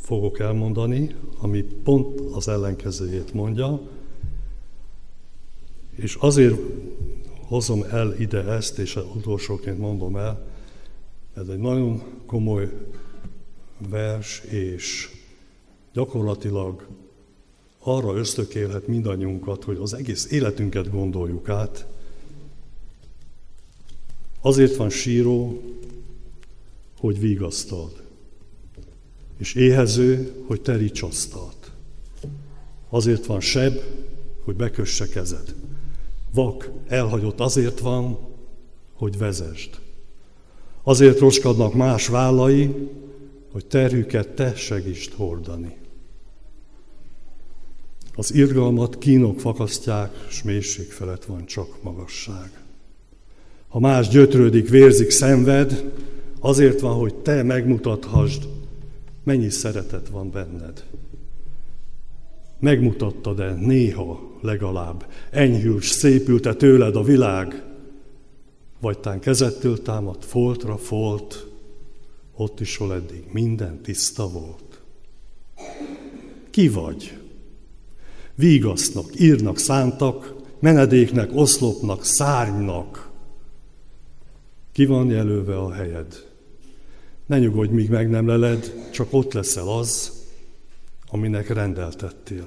[0.00, 3.80] fogok elmondani, ami pont az ellenkezőjét mondja,
[5.90, 6.56] és azért
[7.46, 10.49] hozom el ide ezt, és utolsóként mondom el,
[11.40, 12.72] ez egy nagyon komoly
[13.88, 15.08] vers, és
[15.92, 16.86] gyakorlatilag
[17.78, 21.86] arra ösztökélhet mindannyiunkat, hogy az egész életünket gondoljuk át.
[24.40, 25.62] Azért van síró,
[26.98, 28.02] hogy vigasztald
[29.36, 31.70] és éhező, hogy teríts asztalt.
[32.88, 33.78] Azért van seb,
[34.44, 35.54] hogy bekösse kezed.
[36.32, 38.18] Vak, elhagyott azért van,
[38.92, 39.78] hogy vezesd.
[40.90, 42.74] Azért roskadnak más vállai,
[43.52, 45.76] hogy terhüket te segítsd hordani.
[48.14, 52.50] Az irgalmat kínok fakasztják, s mélység felett van csak magasság.
[53.68, 55.92] Ha más gyötrődik, vérzik, szenved,
[56.40, 58.48] azért van, hogy te megmutathasd,
[59.24, 60.84] Mennyi szeretet van benned?
[62.58, 67.69] Megmutattad-e néha legalább, enyhült, szépült-e tőled a világ?
[68.80, 71.46] Vagy tán kezettől támadt foltra folt,
[72.34, 74.80] ott is, hol eddig minden tiszta volt.
[76.50, 77.18] Ki vagy?
[78.34, 83.10] Vígasznak, írnak, szántak, menedéknek, oszlopnak, szárnynak.
[84.72, 86.28] Ki van jelölve a helyed?
[87.26, 90.12] Ne nyugodj, míg meg nem leled, csak ott leszel az,
[91.08, 92.46] aminek rendeltettél.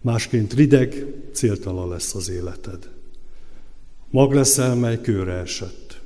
[0.00, 2.97] Másként rideg, céltalan lesz az életed.
[4.10, 6.00] Mag leszel, mely kőre esett.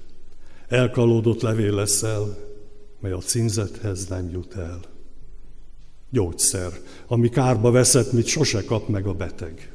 [0.69, 2.37] Elkalódott levél leszel,
[3.01, 4.81] mely a cinzethez nem jut el.
[6.11, 6.73] Gyógyszer,
[7.07, 9.73] ami kárba veszett, mit sose kap meg a beteg.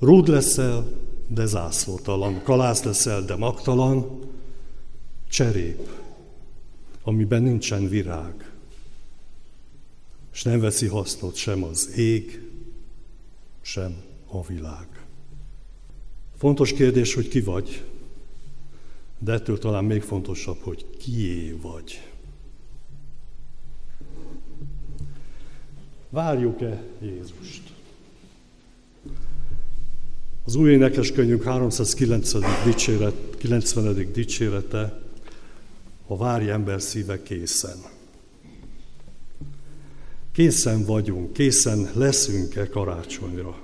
[0.00, 0.86] Rúd leszel,
[1.28, 2.42] de zászlótalan.
[2.42, 4.20] Kalász leszel, de magtalan
[5.28, 5.88] cserép,
[7.02, 8.52] amiben nincsen virág,
[10.32, 12.50] és nem veszi hasznot sem az ég,
[13.60, 13.96] sem
[14.26, 15.03] a világ.
[16.36, 17.84] Fontos kérdés, hogy ki vagy,
[19.18, 22.12] de ettől talán még fontosabb, hogy kié vagy.
[26.10, 27.62] Várjuk-e Jézust?
[30.44, 32.42] Az új énekeskönyvünk 390.
[32.64, 34.12] Dicséret, 90.
[34.12, 35.02] dicsérete
[36.06, 37.76] a várj ember szíve készen.
[40.32, 43.56] Készen vagyunk, készen leszünk-e karácsonyra.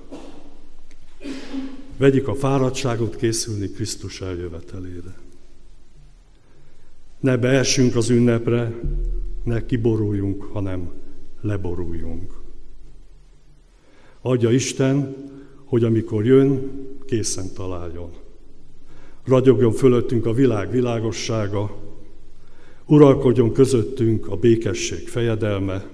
[2.01, 5.17] Vegyük a fáradtságot készülni Krisztus eljövetelére.
[7.19, 8.79] Ne beessünk az ünnepre,
[9.43, 10.91] ne kiboruljunk, hanem
[11.41, 12.33] leboruljunk.
[14.21, 15.15] Adja Isten,
[15.65, 16.71] hogy amikor jön,
[17.05, 18.09] készen találjon.
[19.23, 21.77] Ragyogjon fölöttünk a világ világossága,
[22.85, 25.89] Uralkodjon közöttünk a békesség fejedelme,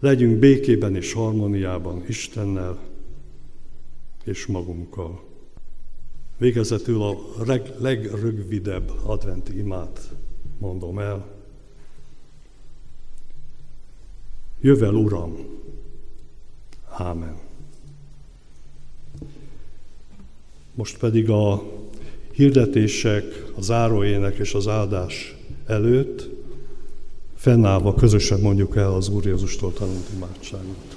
[0.00, 2.94] legyünk békében és harmóniában Istennel
[4.26, 5.24] és magunkkal.
[6.38, 10.10] Végezetül a leg, legrövidebb adventi imát
[10.58, 11.26] mondom el.
[14.60, 15.36] Jövel, Uram!
[16.88, 17.38] Ámen.
[20.74, 21.62] Most pedig a
[22.32, 23.24] hirdetések,
[23.56, 26.28] a záróének és az áldás előtt
[27.34, 30.96] fennállva közösen mondjuk el az Úr Jézustól tanult imádságot.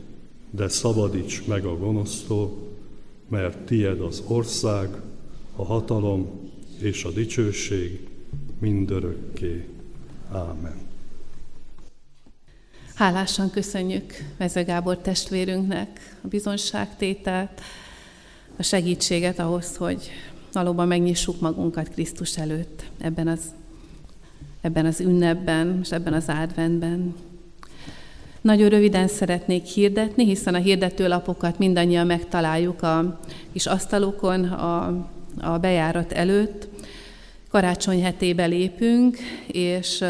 [0.51, 2.69] de szabadíts meg a gonosztól,
[3.27, 4.89] mert tied az ország,
[5.55, 6.49] a hatalom
[6.79, 8.07] és a dicsőség
[8.59, 9.67] mindörökké.
[10.31, 10.89] Ámen.
[12.95, 17.61] Hálásan köszönjük Mező Gábor testvérünknek a bizonságtételt,
[18.57, 20.09] a segítséget ahhoz, hogy
[20.51, 23.41] valóban megnyissuk magunkat Krisztus előtt ebben az,
[24.61, 27.15] ebben az ünnepben és ebben az adventben.
[28.41, 33.19] Nagyon röviden szeretnék hirdetni, hiszen a hirdetőlapokat mindannyian megtaláljuk a
[33.53, 34.85] kis asztalokon a,
[35.39, 36.67] a bejárat előtt.
[37.49, 39.17] Karácsony hetébe lépünk,
[39.47, 40.03] és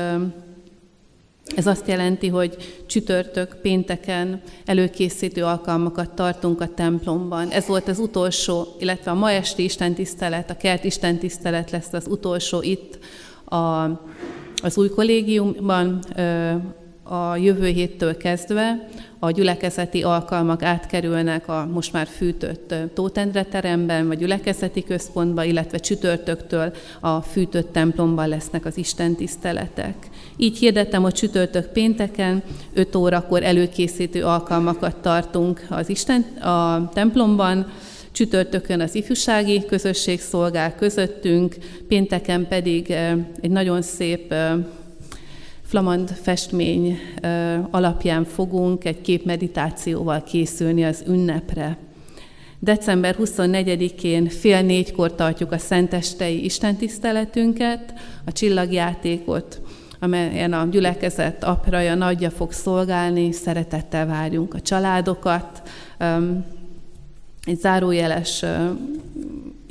[1.55, 7.49] ez azt jelenti, hogy csütörtök, pénteken előkészítő alkalmakat tartunk a templomban.
[7.49, 12.61] Ez volt az utolsó, illetve a ma esti istentisztelet, a kert istentisztelet lesz az utolsó
[12.61, 12.99] itt
[13.45, 13.83] a,
[14.63, 15.99] az új kollégiumban,
[17.11, 18.87] a jövő héttől kezdve
[19.19, 26.73] a gyülekezeti alkalmak átkerülnek a most már fűtött Tótendre teremben, vagy gyülekezeti központba, illetve csütörtöktől
[26.99, 29.95] a fűtött templomban lesznek az Isten tiszteletek.
[30.37, 32.43] Így hirdettem, hogy csütörtök pénteken
[32.73, 37.71] 5 órakor előkészítő alkalmakat tartunk az Isten a templomban,
[38.11, 41.55] csütörtökön az ifjúsági közösség szolgál közöttünk,
[41.87, 42.91] pénteken pedig
[43.41, 44.33] egy nagyon szép
[45.71, 46.99] flamand festmény
[47.69, 51.77] alapján fogunk egy képmeditációval készülni az ünnepre.
[52.59, 57.93] December 24-én fél négykor tartjuk a szentestei istentiszteletünket,
[58.25, 59.61] a csillagjátékot,
[59.99, 65.61] amelyen a gyülekezet apraja, nagyja fog szolgálni, szeretettel várjunk a családokat.
[67.43, 68.45] Egy zárójeles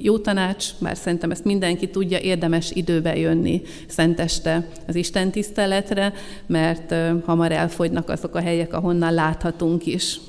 [0.02, 6.12] jó tanács, bár szerintem ezt mindenki tudja, érdemes időbe jönni szenteste az Isten tiszteletre,
[6.46, 6.94] mert
[7.24, 10.20] hamar elfogynak azok a helyek, ahonnan láthatunk is.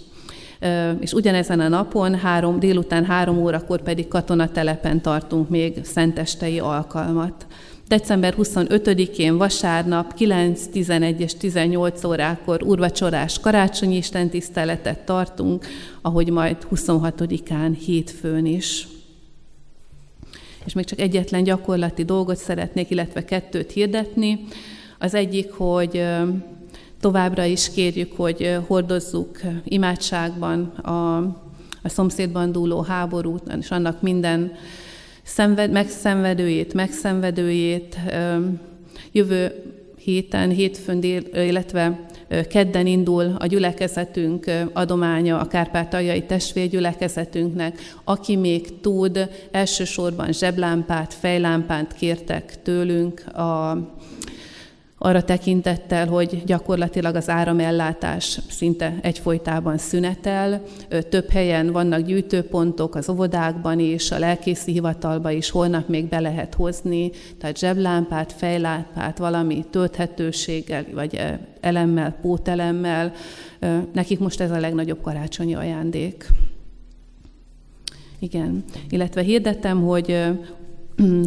[1.00, 7.46] És ugyanezen a napon, három, délután három órakor pedig katonatelepen tartunk még szentestei alkalmat.
[7.88, 15.66] December 25-én vasárnap 9, 11 és 18 órákor urvacsorás karácsonyi istentiszteletet tartunk,
[16.02, 18.88] ahogy majd 26-án hétfőn is.
[20.66, 24.40] És még csak egyetlen gyakorlati dolgot szeretnék, illetve kettőt hirdetni.
[25.00, 26.04] Az egyik, hogy
[27.00, 31.18] továbbra is kérjük, hogy hordozzuk imádságban a,
[31.82, 34.52] a szomszédban dúló háborút, és annak minden
[35.24, 37.98] szenved, megszenvedőjét, megszenvedőjét.
[39.12, 39.64] Jövő
[40.04, 42.06] héten, hétfőn, dél, illetve
[42.50, 47.80] kedden indul a gyülekezetünk adománya a kárpátaljai testvérgyülekezetünknek.
[48.04, 53.78] Aki még tud, elsősorban zseblámpát, fejlámpát kértek tőlünk a
[55.04, 60.62] arra tekintettel, hogy gyakorlatilag az áramellátás szinte egyfolytában szünetel.
[61.10, 66.54] Több helyen vannak gyűjtőpontok, az óvodákban is, a lelkészi hivatalba is, holnap még be lehet
[66.54, 71.22] hozni, tehát zseblámpát, fejlámpát, valami tölthetőséggel, vagy
[71.62, 73.14] elemmel, pótelemmel.
[73.94, 76.28] Nekik most ez a legnagyobb karácsonyi ajándék.
[78.20, 80.24] Igen, illetve hirdettem, hogy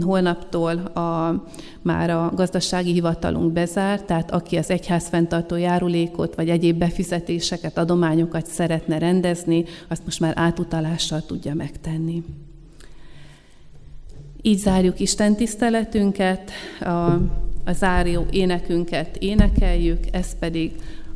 [0.02, 1.42] holnaptól a,
[1.82, 8.46] már a gazdasági hivatalunk bezár, tehát aki az egyház fenntartó járulékot vagy egyéb befizetéseket, adományokat
[8.46, 12.22] szeretne rendezni, azt most már átutalással tudja megtenni.
[14.42, 16.50] Így zárjuk Isten tiszteletünket,
[16.80, 17.12] a,
[17.64, 20.72] a záró énekünket énekeljük, ez pedig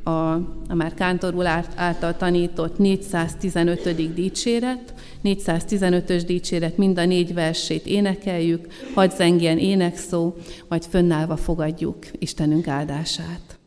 [0.08, 0.32] a,
[0.68, 4.14] a már Kántor úr által tanított 415.
[4.14, 4.94] dicséret,
[5.24, 10.34] 415-ös dicséret, mind a négy versét énekeljük, hadd zengjen énekszó,
[10.68, 13.58] majd fönnállva fogadjuk Istenünk áldását.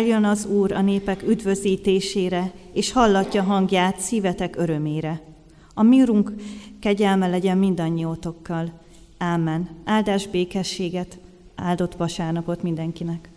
[0.00, 5.20] Eljön az Úr a népek üdvözítésére, és hallatja hangját szívetek örömére.
[5.74, 6.32] A mi urunk
[6.78, 8.80] kegyelme legyen mindannyiótokkal.
[9.18, 9.68] Ámen.
[9.84, 11.18] Áldás békességet,
[11.54, 13.28] áldott vasárnapot mindenkinek.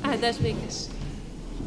[0.00, 0.95] Áldás békességet.